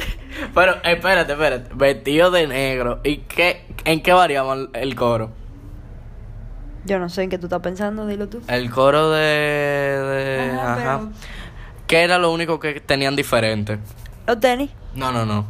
Pero 0.54 0.76
espérate, 0.84 1.34
espérate, 1.34 1.70
vestido 1.76 2.32
de 2.32 2.48
negro. 2.48 3.00
¿Y 3.04 3.18
qué, 3.18 3.66
en 3.86 4.02
qué 4.02 4.14
variaba 4.14 4.56
el- 4.74 4.96
coro? 4.96 5.32
Yo 6.86 7.00
no 7.00 7.10
sé 7.10 7.24
en 7.24 7.30
qué 7.30 7.38
tú 7.38 7.48
estás 7.48 7.62
pensando, 7.62 8.06
dilo 8.06 8.28
tú. 8.30 8.42
El 8.48 8.70
coro 8.70 9.12
de. 9.12 9.22
de 9.22 10.52
Ajá, 10.52 10.74
ajá. 10.74 11.00
pero- 11.00 11.12
¿Qué 11.88 12.02
era 12.04 12.18
lo 12.18 12.32
único 12.32 12.60
que 12.60 12.80
tenían 12.80 13.16
diferente? 13.16 13.80
Los 14.28 14.40
tenis. 14.40 14.72
No, 14.96 15.12
no, 15.12 15.26
no. 15.26 15.46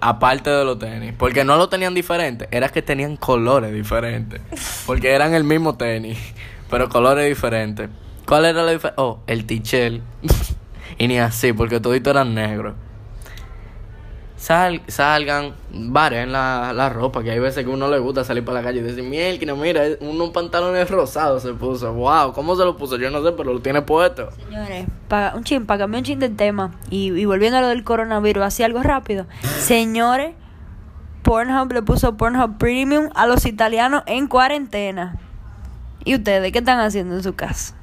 Aparte 0.00 0.50
de 0.50 0.64
los 0.64 0.78
tenis. 0.78 1.14
Porque 1.18 1.44
no 1.44 1.56
lo 1.56 1.68
tenían 1.68 1.94
diferente. 1.94 2.48
Era 2.50 2.68
que 2.68 2.82
tenían 2.82 3.16
colores 3.16 3.72
diferentes. 3.72 4.40
Porque 4.86 5.12
eran 5.12 5.34
el 5.34 5.42
mismo 5.44 5.76
tenis. 5.76 6.18
Pero 6.70 6.88
colores 6.88 7.26
diferentes. 7.28 7.88
¿Cuál 8.26 8.44
era 8.46 8.62
la 8.62 8.72
diferencia? 8.72 9.02
Oh, 9.02 9.20
el 9.26 9.46
tichel. 9.46 10.02
y 10.98 11.08
ni 11.08 11.18
así, 11.18 11.52
porque 11.52 11.80
toditos 11.80 12.10
eran 12.12 12.34
negros. 12.34 12.74
Sal, 14.46 14.80
salgan, 14.86 15.54
varen 15.72 16.30
la, 16.30 16.72
la 16.72 16.88
ropa, 16.88 17.20
que 17.24 17.32
hay 17.32 17.40
veces 17.40 17.64
que 17.64 17.70
uno 17.70 17.88
le 17.90 17.98
gusta 17.98 18.22
salir 18.22 18.44
para 18.44 18.60
la 18.60 18.64
calle 18.64 18.78
y 18.78 18.82
decir, 18.82 19.02
mierda, 19.02 19.56
mira, 19.56 19.82
unos 19.98 20.30
pantalones 20.30 20.88
rosados 20.88 21.42
se 21.42 21.52
puso. 21.52 21.92
Wow, 21.92 22.32
¿cómo 22.32 22.54
se 22.54 22.64
lo 22.64 22.76
puso? 22.76 22.96
Yo 22.96 23.10
no 23.10 23.24
sé, 23.24 23.32
pero 23.32 23.52
lo 23.52 23.58
tiene 23.60 23.82
puesto. 23.82 24.30
Señores, 24.30 24.86
pa- 25.08 25.32
un 25.34 25.42
chin, 25.42 25.66
para 25.66 25.78
cambiar 25.80 26.02
un 26.02 26.04
chin 26.04 26.20
de 26.20 26.28
tema 26.28 26.70
y, 26.90 27.12
y 27.12 27.24
volviendo 27.24 27.58
a 27.58 27.60
lo 27.60 27.66
del 27.66 27.82
coronavirus, 27.82 28.44
así 28.44 28.62
algo 28.62 28.84
rápido. 28.84 29.26
Señores, 29.58 30.36
Pornhub 31.24 31.72
le 31.72 31.82
puso 31.82 32.16
Pornhub 32.16 32.56
Premium 32.56 33.08
a 33.16 33.26
los 33.26 33.46
italianos 33.46 34.04
en 34.06 34.28
cuarentena. 34.28 35.16
¿Y 36.04 36.14
ustedes 36.14 36.52
qué 36.52 36.58
están 36.60 36.78
haciendo 36.78 37.16
en 37.16 37.24
su 37.24 37.34
casa? 37.34 37.74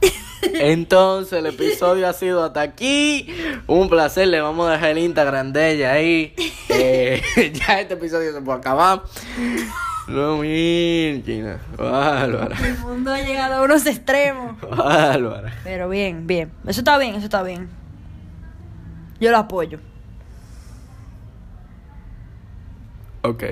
Entonces 0.42 1.38
el 1.38 1.46
episodio 1.46 2.08
ha 2.08 2.12
sido 2.12 2.44
hasta 2.44 2.60
aquí. 2.60 3.28
Un 3.66 3.88
placer, 3.88 4.28
le 4.28 4.40
vamos 4.40 4.68
a 4.68 4.72
dejar 4.72 4.90
el 4.90 4.98
Instagram 4.98 5.52
de 5.52 5.72
ella 5.72 5.92
ahí. 5.92 6.34
Eh, 6.68 7.22
ya 7.54 7.80
este 7.80 7.94
episodio 7.94 8.32
se 8.32 8.40
puede 8.40 8.58
acabar. 8.58 9.02
No, 10.06 10.38
mira, 10.38 11.60
Bárbara. 11.76 12.56
El 12.64 12.78
mundo 12.78 13.12
ha 13.12 13.20
llegado 13.20 13.56
a 13.56 13.62
unos 13.62 13.84
extremos. 13.86 14.60
Bárbara. 14.60 15.52
Pero 15.64 15.88
bien, 15.88 16.26
bien. 16.26 16.50
Eso 16.66 16.80
está 16.80 16.96
bien, 16.98 17.14
eso 17.14 17.24
está 17.24 17.42
bien. 17.42 17.68
Yo 19.20 19.30
lo 19.30 19.38
apoyo. 19.38 19.80
Ok. 23.22 23.44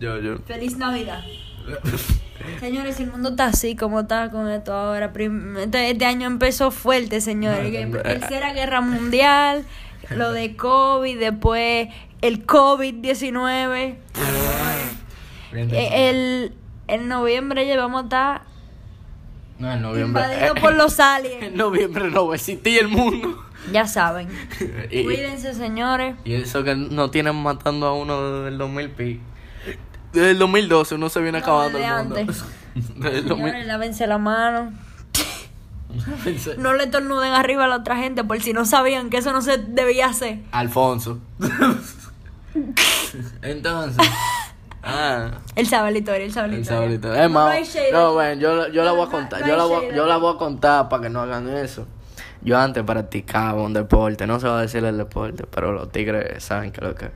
Yo, 0.00 0.18
yo. 0.18 0.38
Feliz 0.38 0.76
Navidad. 0.76 1.22
Señores, 2.60 2.98
el 3.00 3.10
mundo 3.10 3.30
está 3.30 3.46
así 3.46 3.76
como 3.76 4.00
está 4.00 4.30
con 4.30 4.48
esto 4.48 4.72
ahora. 4.72 5.12
Este, 5.58 5.90
este 5.90 6.04
año 6.06 6.26
empezó 6.26 6.70
fuerte, 6.70 7.20
señores. 7.20 7.70
Que 7.70 7.86
Tercera 7.86 8.52
guerra 8.52 8.80
mundial, 8.80 9.64
lo 10.10 10.32
de 10.32 10.56
COVID, 10.56 11.18
después 11.18 11.88
el 12.22 12.46
COVID-19. 12.46 13.96
Eh, 15.52 16.08
El, 16.10 16.52
en 16.86 17.08
noviembre 17.08 17.66
ya 17.66 17.76
vamos 17.76 18.02
a 18.02 18.04
estar 18.04 18.42
No, 19.58 19.72
en 19.72 19.82
noviembre. 19.82 20.22
Invadido 20.22 20.54
por 20.54 20.74
los 20.74 21.00
aliens. 21.00 21.42
En 21.42 21.56
noviembre 21.56 22.10
no 22.10 22.26
va 22.26 22.34
a 22.34 22.36
existir 22.36 22.78
el 22.80 22.88
mundo. 22.88 23.44
Ya 23.72 23.86
saben. 23.86 24.28
y, 24.90 25.04
Cuídense, 25.04 25.54
señores. 25.54 26.16
y 26.24 26.34
eso 26.34 26.64
que 26.64 26.74
no 26.74 27.10
tienen 27.10 27.36
matando 27.36 27.86
a 27.86 27.94
uno 27.94 28.38
desde 28.38 28.48
el 28.48 28.58
2000 28.58 28.90
pi. 28.90 29.20
Desde 30.12 30.30
el 30.32 30.38
2012 30.38 30.94
uno 30.96 31.08
se 31.08 31.20
viene 31.20 31.38
No, 31.38 31.44
acabando 31.44 31.78
desde 31.78 31.90
el 31.90 31.96
mundo. 32.04 32.16
antes. 32.16 32.44
Desde 32.96 33.18
el 33.18 33.28
2000. 33.28 33.46
Señores, 33.46 33.66
lávense 33.66 34.06
la 34.06 34.18
mano. 34.18 34.72
No 36.58 36.74
le 36.74 36.86
tornuden 36.86 37.32
arriba 37.32 37.64
a 37.64 37.68
la 37.68 37.76
otra 37.76 37.96
gente 37.96 38.22
por 38.22 38.40
si 38.40 38.52
no 38.52 38.64
sabían 38.64 39.10
que 39.10 39.16
eso 39.18 39.32
no 39.32 39.42
se 39.42 39.58
debía 39.58 40.06
hacer. 40.06 40.38
Alfonso. 40.52 41.18
Entonces. 43.42 44.06
Ah. 44.82 45.30
Historia, 45.56 45.56
él 45.56 45.66
sabe 46.32 46.48
la 46.48 46.56
El 46.56 46.64
saborito. 46.64 47.14
Es 47.14 47.30
más, 47.30 47.54
no 47.92 48.06
aquí. 48.08 48.14
bueno, 48.14 48.40
yo, 48.40 48.68
yo 48.68 48.84
la 48.84 48.92
voy 48.92 49.06
a 49.06 49.10
contar. 49.10 49.40
no 49.42 49.46
yo, 49.46 49.56
la 49.56 49.64
voy, 49.64 49.86
yo 49.94 50.06
la 50.06 50.16
voy 50.16 50.34
a 50.34 50.38
contar 50.38 50.88
para 50.88 51.02
que 51.02 51.10
no 51.10 51.20
hagan 51.20 51.48
eso. 51.48 51.86
Yo 52.42 52.58
antes 52.58 52.82
practicaba 52.84 53.60
un 53.60 53.74
deporte, 53.74 54.26
no 54.26 54.40
se 54.40 54.48
va 54.48 54.58
a 54.58 54.62
decir 54.62 54.82
el 54.84 54.96
deporte, 54.96 55.44
pero 55.50 55.72
los 55.72 55.92
tigres 55.92 56.42
saben 56.42 56.72
que 56.72 56.80
lo 56.80 56.94
que. 56.94 57.10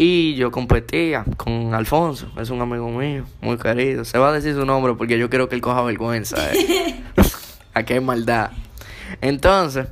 Y 0.00 0.36
yo 0.36 0.52
competía 0.52 1.24
con 1.36 1.74
Alfonso, 1.74 2.30
es 2.40 2.50
un 2.50 2.60
amigo 2.60 2.88
mío, 2.88 3.24
muy 3.40 3.58
querido. 3.58 4.04
Se 4.04 4.16
va 4.16 4.28
a 4.28 4.32
decir 4.32 4.54
su 4.54 4.64
nombre 4.64 4.94
porque 4.94 5.18
yo 5.18 5.28
quiero 5.28 5.48
que 5.48 5.56
él 5.56 5.60
coja 5.60 5.82
vergüenza. 5.82 6.36
Eh. 6.54 7.02
Aquí 7.74 7.94
hay 7.94 8.00
maldad. 8.00 8.52
Entonces, 9.20 9.88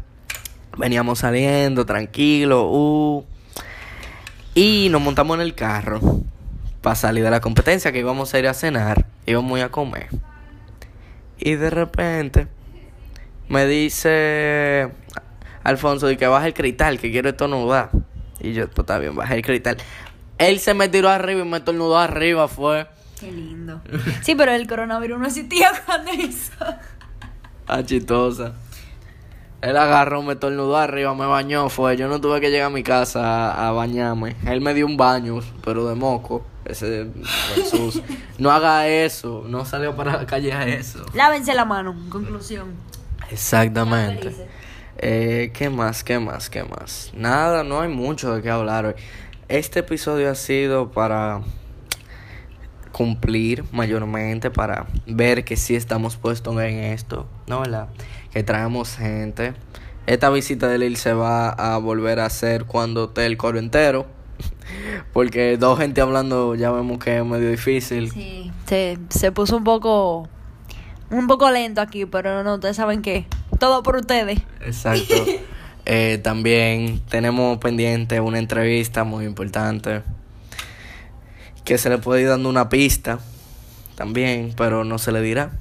veníamos 0.78 1.18
saliendo 1.18 1.84
tranquilo, 1.84 2.68
uh, 2.70 3.24
y 4.54 4.88
nos 4.90 5.02
montamos 5.02 5.36
en 5.36 5.42
el 5.42 5.54
carro 5.54 6.00
para 6.80 6.94
salir 6.94 7.24
de 7.24 7.30
la 7.30 7.40
competencia 7.40 7.90
que 7.90 7.98
íbamos 7.98 8.32
a 8.32 8.38
ir 8.38 8.46
a 8.46 8.54
cenar, 8.54 9.06
íbamos 9.26 9.56
a 9.56 9.58
ir 9.58 9.64
a 9.64 9.68
comer. 9.70 10.08
Y 11.38 11.56
de 11.56 11.68
repente 11.68 12.46
me 13.48 13.66
dice 13.66 14.88
Alfonso 15.64 16.06
de 16.06 16.16
que 16.16 16.26
baja 16.26 16.46
el 16.46 16.54
cristal, 16.54 16.98
que 16.98 17.10
quiero 17.10 17.28
estornudar. 17.28 17.90
Y 18.40 18.52
yo, 18.52 18.66
pues 18.68 18.78
está 18.80 18.98
bien, 18.98 19.14
baja 19.14 19.34
el 19.34 19.42
cristal. 19.42 19.76
Él 20.38 20.60
se 20.60 20.74
me 20.74 20.88
tiró 20.88 21.08
arriba 21.08 21.40
y 21.40 21.44
me 21.44 21.58
estornudó 21.58 21.98
arriba, 21.98 22.48
fue. 22.48 22.86
Qué 23.18 23.32
lindo. 23.32 23.80
Sí, 24.22 24.34
pero 24.34 24.52
el 24.52 24.66
coronavirus 24.66 25.18
no 25.18 25.26
existía 25.26 25.70
cuando 25.86 26.12
hizo. 26.12 26.52
Ah, 27.66 27.82
chistosa. 27.82 28.52
Él 29.62 29.76
agarró, 29.76 30.22
me 30.22 30.34
estornudó 30.34 30.76
arriba, 30.76 31.14
me 31.14 31.26
bañó, 31.26 31.70
fue. 31.70 31.96
Yo 31.96 32.08
no 32.08 32.20
tuve 32.20 32.40
que 32.40 32.50
llegar 32.50 32.66
a 32.66 32.70
mi 32.70 32.82
casa 32.82 33.50
a, 33.50 33.68
a 33.68 33.72
bañarme. 33.72 34.36
Él 34.46 34.60
me 34.60 34.74
dio 34.74 34.86
un 34.86 34.96
baño, 34.96 35.40
pero 35.64 35.88
de 35.88 35.94
moco. 35.94 36.44
Ese 36.64 37.08
Jesús. 37.54 38.02
No 38.38 38.50
haga 38.50 38.86
eso. 38.86 39.44
No 39.48 39.64
salió 39.64 39.96
para 39.96 40.18
la 40.18 40.26
calle 40.26 40.52
a 40.52 40.66
eso. 40.66 41.06
Lávense 41.14 41.54
la 41.54 41.64
mano, 41.64 41.92
en 41.92 42.10
conclusión. 42.10 42.74
Exactamente. 43.30 44.46
Eh, 44.98 45.50
¿Qué 45.52 45.68
más? 45.70 46.02
¿Qué 46.02 46.18
más? 46.18 46.48
¿Qué 46.48 46.64
más? 46.64 47.12
Nada, 47.14 47.64
no 47.64 47.80
hay 47.80 47.88
mucho 47.88 48.34
de 48.34 48.42
qué 48.42 48.50
hablar 48.50 48.86
hoy. 48.86 48.94
Este 49.48 49.80
episodio 49.80 50.30
ha 50.30 50.34
sido 50.34 50.90
para 50.90 51.42
cumplir 52.92 53.64
mayormente, 53.72 54.50
para 54.50 54.86
ver 55.06 55.44
que 55.44 55.56
sí 55.56 55.76
estamos 55.76 56.16
puestos 56.16 56.54
en 56.62 56.78
esto, 56.78 57.26
¿no 57.46 57.60
verdad? 57.60 57.88
Que 58.32 58.42
traemos 58.42 58.96
gente. 58.96 59.52
Esta 60.06 60.30
visita 60.30 60.68
de 60.68 60.78
Lil 60.78 60.96
se 60.96 61.12
va 61.12 61.50
a 61.50 61.76
volver 61.76 62.20
a 62.20 62.26
hacer 62.26 62.64
cuando 62.64 63.04
esté 63.04 63.26
el 63.26 63.36
coro 63.36 63.58
entero. 63.58 64.06
Porque 65.12 65.58
dos 65.58 65.78
gente 65.78 66.00
hablando 66.00 66.54
ya 66.54 66.70
vemos 66.70 66.98
que 66.98 67.18
es 67.18 67.24
medio 67.24 67.50
difícil. 67.50 68.10
Sí. 68.12 68.50
Se, 68.66 68.98
se 69.10 69.30
puso 69.30 69.58
un 69.58 69.64
poco. 69.64 70.28
Un 71.10 71.26
poco 71.26 71.50
lento 71.50 71.80
aquí, 71.80 72.06
pero 72.06 72.42
no, 72.42 72.54
ustedes 72.54 72.76
saben 72.76 73.02
que. 73.02 73.26
Todo 73.58 73.82
por 73.82 73.96
ustedes. 73.96 74.40
Exacto. 74.60 75.14
Eh, 75.88 76.18
también 76.18 77.00
tenemos 77.08 77.58
pendiente 77.58 78.18
una 78.18 78.40
entrevista 78.40 79.04
muy 79.04 79.24
importante 79.24 80.02
que 81.64 81.78
se 81.78 81.88
le 81.88 81.98
puede 81.98 82.22
ir 82.22 82.28
dando 82.28 82.48
una 82.48 82.68
pista 82.68 83.20
también, 83.94 84.52
pero 84.56 84.82
no 84.82 84.98
se 84.98 85.12
le 85.12 85.20
dirá. 85.20 85.52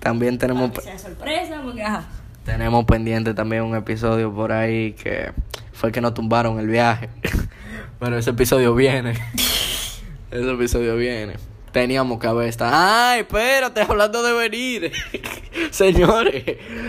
También 0.00 0.38
tenemos 0.38 0.70
Que 0.70 0.80
sea 0.80 0.98
sorpresa, 0.98 1.60
porque 1.62 1.82
ajá. 1.82 2.06
tenemos 2.46 2.86
pendiente 2.86 3.34
también 3.34 3.64
un 3.64 3.76
episodio 3.76 4.34
por 4.34 4.50
ahí 4.50 4.92
que 4.92 5.32
fue 5.74 5.92
que 5.92 6.00
nos 6.00 6.14
tumbaron 6.14 6.58
el 6.58 6.68
viaje. 6.68 7.10
pero 8.00 8.16
ese 8.16 8.30
episodio 8.30 8.74
viene. 8.74 9.12
ese 10.30 10.52
episodio 10.52 10.96
viene. 10.96 11.34
Teníamos 11.74 12.20
que 12.20 12.28
haber 12.28 12.48
estado. 12.48 12.70
¡Ay, 12.72 13.22
espérate! 13.22 13.82
Hablando 13.82 14.22
de 14.22 14.32
venir. 14.32 14.92
Señores, 15.72 16.44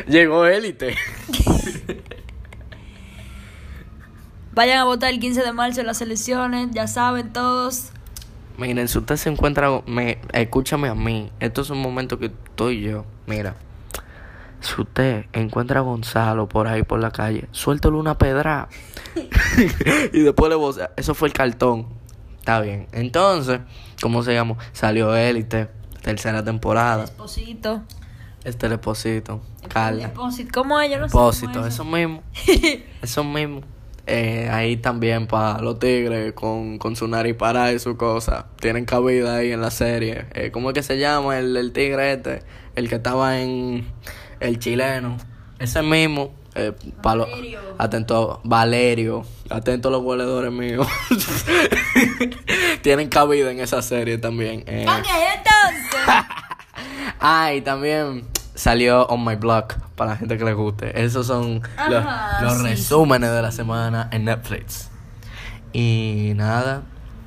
llegó 0.08 0.46
élite. 0.46 0.96
Vayan 4.54 4.78
a 4.78 4.84
votar 4.84 5.10
el 5.10 5.20
15 5.20 5.42
de 5.42 5.54
marzo 5.54 5.82
en 5.82 5.88
las 5.88 6.02
elecciones, 6.02 6.70
ya 6.72 6.86
saben 6.86 7.34
todos. 7.34 7.90
Miren, 8.60 8.88
si 8.88 9.00
usted 9.00 9.16
se 9.16 9.30
encuentra, 9.30 9.82
me, 9.88 10.20
escúchame 10.34 10.88
a 10.88 10.94
mí. 10.94 11.32
Esto 11.40 11.64
es 11.64 11.72
un 11.72 11.82
momento 11.82 12.20
que 12.20 12.28
estoy 12.28 12.82
yo. 12.82 13.06
Mira, 13.26 13.56
si 14.60 14.80
usted 14.80 15.26
encuentra 15.34 15.80
a 15.80 15.84
Gonzalo 15.84 16.48
por 16.48 16.68
ahí 16.68 16.84
por 16.84 17.00
la 17.00 17.10
calle, 17.10 17.48
suéltale 17.50 17.96
una 17.96 18.20
pedra. 18.20 18.70
y 20.14 20.20
después 20.20 20.48
le 20.48 20.56
vocea. 20.56 20.92
Eso 20.96 21.16
fue 21.16 21.30
el 21.30 21.34
cartón. 21.34 21.95
Está 22.46 22.62
bien. 22.62 22.86
Entonces, 22.92 23.62
¿cómo 24.04 24.22
se 24.22 24.36
llama? 24.36 24.56
Salió 24.72 25.16
Élite, 25.16 25.68
tercera 26.04 26.44
temporada. 26.44 27.06
Esposito. 27.06 27.82
Este 28.44 28.68
Esposito, 28.68 29.42
Carla. 29.68 30.04
Esposito. 30.06 30.52
¿Cómo 30.54 30.80
es? 30.80 30.92
Yo 30.92 31.00
no 31.00 31.08
sé. 31.08 31.12
cómo 31.12 31.32
es 31.66 31.74
eso 31.74 31.84
mismo. 31.84 32.22
eso 33.02 33.24
mismo. 33.24 33.62
Eh, 34.06 34.48
ahí 34.52 34.78
también 34.78 35.26
para 35.26 35.60
los 35.60 35.80
tigres 35.80 36.34
con, 36.34 36.78
con 36.78 36.96
su 36.96 37.08
nariz 37.08 37.36
para 37.36 37.74
y 37.74 37.80
su 37.80 37.98
cosa. 37.98 38.46
Tienen 38.60 38.86
cabida 38.86 39.38
ahí 39.38 39.52
en 39.52 39.62
la 39.62 39.72
serie. 39.72 40.28
Eh, 40.36 40.52
¿Cómo 40.52 40.70
es 40.70 40.76
que 40.76 40.84
se 40.84 41.00
llama 41.00 41.40
el, 41.40 41.58
el 41.58 41.72
tigre 41.72 42.14
este? 42.14 42.44
El 42.76 42.90
que 42.90 42.96
estaba 42.98 43.40
en 43.40 43.88
El 44.40 44.60
Chileno. 44.60 45.18
Ese 45.58 45.82
mismo. 45.82 46.32
Eh, 46.54 46.74
Valerio. 47.02 47.60
atento, 47.80 48.40
Valerio. 48.44 49.26
Atento 49.50 49.90
a 49.90 49.92
los 49.92 50.02
goleadores 50.02 50.52
míos. 50.52 50.88
Tienen 52.82 53.10
cabida 53.10 53.52
en 53.52 53.60
esa 53.60 53.82
serie 53.82 54.18
también. 54.18 54.64
Eh, 54.68 54.86
Ok, 54.88 55.06
entonces. 55.38 56.26
Ah, 57.20 57.54
y 57.54 57.62
también 57.62 58.28
salió 58.56 59.06
On 59.08 59.24
My 59.24 59.36
Block 59.36 59.76
para 59.96 60.12
la 60.12 60.18
gente 60.18 60.38
que 60.38 60.44
le 60.44 60.54
guste. 60.54 61.02
Esos 61.04 61.26
son 61.26 61.62
los, 61.90 62.06
Ajá, 62.06 62.42
los 62.44 62.58
sí, 62.58 62.64
resúmenes 62.64 63.32
de 63.32 63.42
la 63.42 63.52
semana 63.52 64.10
en 64.12 64.26
Netflix. 64.26 64.90
Y 65.74 66.34
nada, 66.36 66.84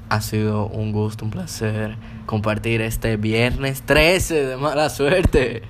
ha 0.08 0.20
sido 0.20 0.66
un 0.66 0.92
gusto, 0.92 1.24
un 1.24 1.30
placer 1.30 1.96
compartir 2.26 2.80
este 2.82 3.16
viernes 3.16 3.82
13 3.82 4.44
de 4.46 4.56
mala 4.56 4.90
suerte 4.90 5.62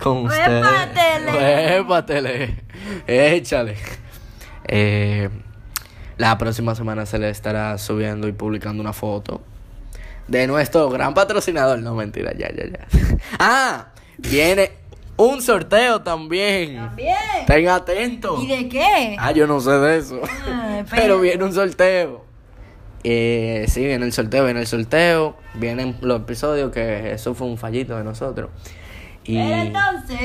con 0.00 0.26
ustedes. 0.26 0.64
Huépatele. 0.64 1.80
Huépatele. 1.80 2.64
Échale. 3.06 3.76
Eh, 4.66 5.30
la 6.16 6.38
próxima 6.38 6.74
semana 6.74 7.06
se 7.06 7.18
le 7.18 7.30
estará 7.30 7.76
subiendo 7.78 8.28
y 8.28 8.32
publicando 8.32 8.82
una 8.82 8.92
foto 8.92 9.40
de 10.28 10.46
nuestro 10.46 10.88
gran 10.90 11.14
patrocinador. 11.14 11.78
No, 11.80 11.94
mentira, 11.94 12.32
ya, 12.36 12.50
ya, 12.50 12.64
ya. 12.66 12.86
Ah, 13.38 13.88
viene 14.18 14.72
un 15.16 15.42
sorteo 15.42 16.02
también. 16.02 16.76
También. 16.76 17.16
Estén 17.40 17.68
atentos. 17.68 18.42
¿Y 18.42 18.46
de 18.46 18.68
qué? 18.68 19.16
Ah, 19.18 19.32
yo 19.32 19.46
no 19.46 19.60
sé 19.60 19.70
de 19.70 19.98
eso. 19.98 20.20
Ah. 20.46 20.84
Pero 20.90 21.20
viene 21.20 21.44
un 21.44 21.52
sorteo. 21.52 22.24
Eh, 23.04 23.64
sí, 23.68 23.84
viene 23.84 24.06
el 24.06 24.12
sorteo, 24.12 24.44
viene 24.44 24.60
el 24.60 24.66
sorteo. 24.66 25.36
Vienen 25.54 25.96
los 26.00 26.20
episodios 26.20 26.70
que 26.72 27.12
eso 27.12 27.34
fue 27.34 27.46
un 27.46 27.58
fallito 27.58 27.96
de 27.96 28.04
nosotros. 28.04 28.50
Y 29.24 29.38
entonces. 29.38 30.18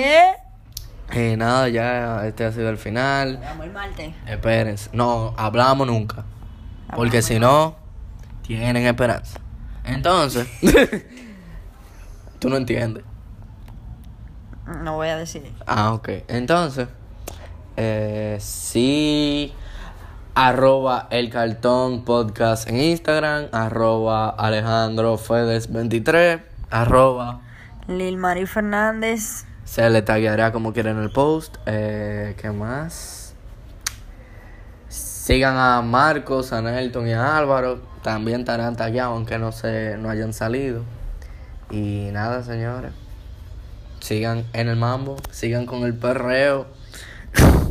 Eh, 1.12 1.38
nada, 1.38 1.70
ya 1.70 2.26
este 2.26 2.46
ha 2.46 2.52
sido 2.52 2.70
el 2.70 2.78
final. 2.78 3.40
El 3.62 3.72
martes. 3.72 4.14
Espérense. 4.26 4.90
No, 4.94 5.34
hablamos 5.38 5.88
nunca. 5.88 6.26
Porque 6.96 7.22
si 7.22 7.40
no, 7.40 7.76
tienen 8.42 8.86
esperanza. 8.86 9.40
Entonces, 9.84 10.48
tú 12.40 12.50
no 12.50 12.58
entiendes. 12.58 13.04
No 14.84 14.96
voy 14.96 15.08
a 15.08 15.18
decir. 15.18 15.54
Ah, 15.66 15.94
ok. 15.94 16.10
Entonces, 16.28 16.90
eh, 17.78 18.38
sí, 18.42 19.54
arroba 20.36 21.08
el 21.10 21.30
cartón 21.30 22.04
podcast 22.04 22.68
en 22.70 22.80
Instagram, 22.80 23.48
arroba 23.54 24.30
Alejandro 24.30 25.18
Fedes 25.18 25.72
23, 25.72 26.42
arroba 26.70 27.42
Lil 27.88 28.18
Mari 28.18 28.46
Fernández. 28.46 29.47
Se 29.68 29.90
le 29.90 30.02
tagueará 30.02 30.54
como 30.54 30.72
quieran 30.72 30.98
en 30.98 31.04
el 31.04 31.12
post. 31.12 31.58
Eh, 31.66 32.36
¿Qué 32.42 32.50
más? 32.52 33.34
Sigan 34.88 35.58
a 35.58 35.82
Marcos, 35.82 36.54
a 36.54 36.62
Nelton 36.62 37.06
y 37.08 37.12
a 37.12 37.38
Álvaro. 37.38 37.82
También 38.02 38.40
estarán 38.40 38.78
tagueados, 38.78 39.14
aunque 39.14 39.38
no 39.38 39.52
se 39.52 39.98
no 39.98 40.10
hayan 40.10 40.32
salido. 40.32 40.84
Y 41.70 42.10
nada, 42.14 42.44
señores. 42.44 42.94
sigan 44.00 44.46
en 44.54 44.70
el 44.70 44.78
mambo, 44.78 45.18
sigan 45.32 45.66
con 45.66 45.84
el 45.84 45.94
perreo. 45.94 46.68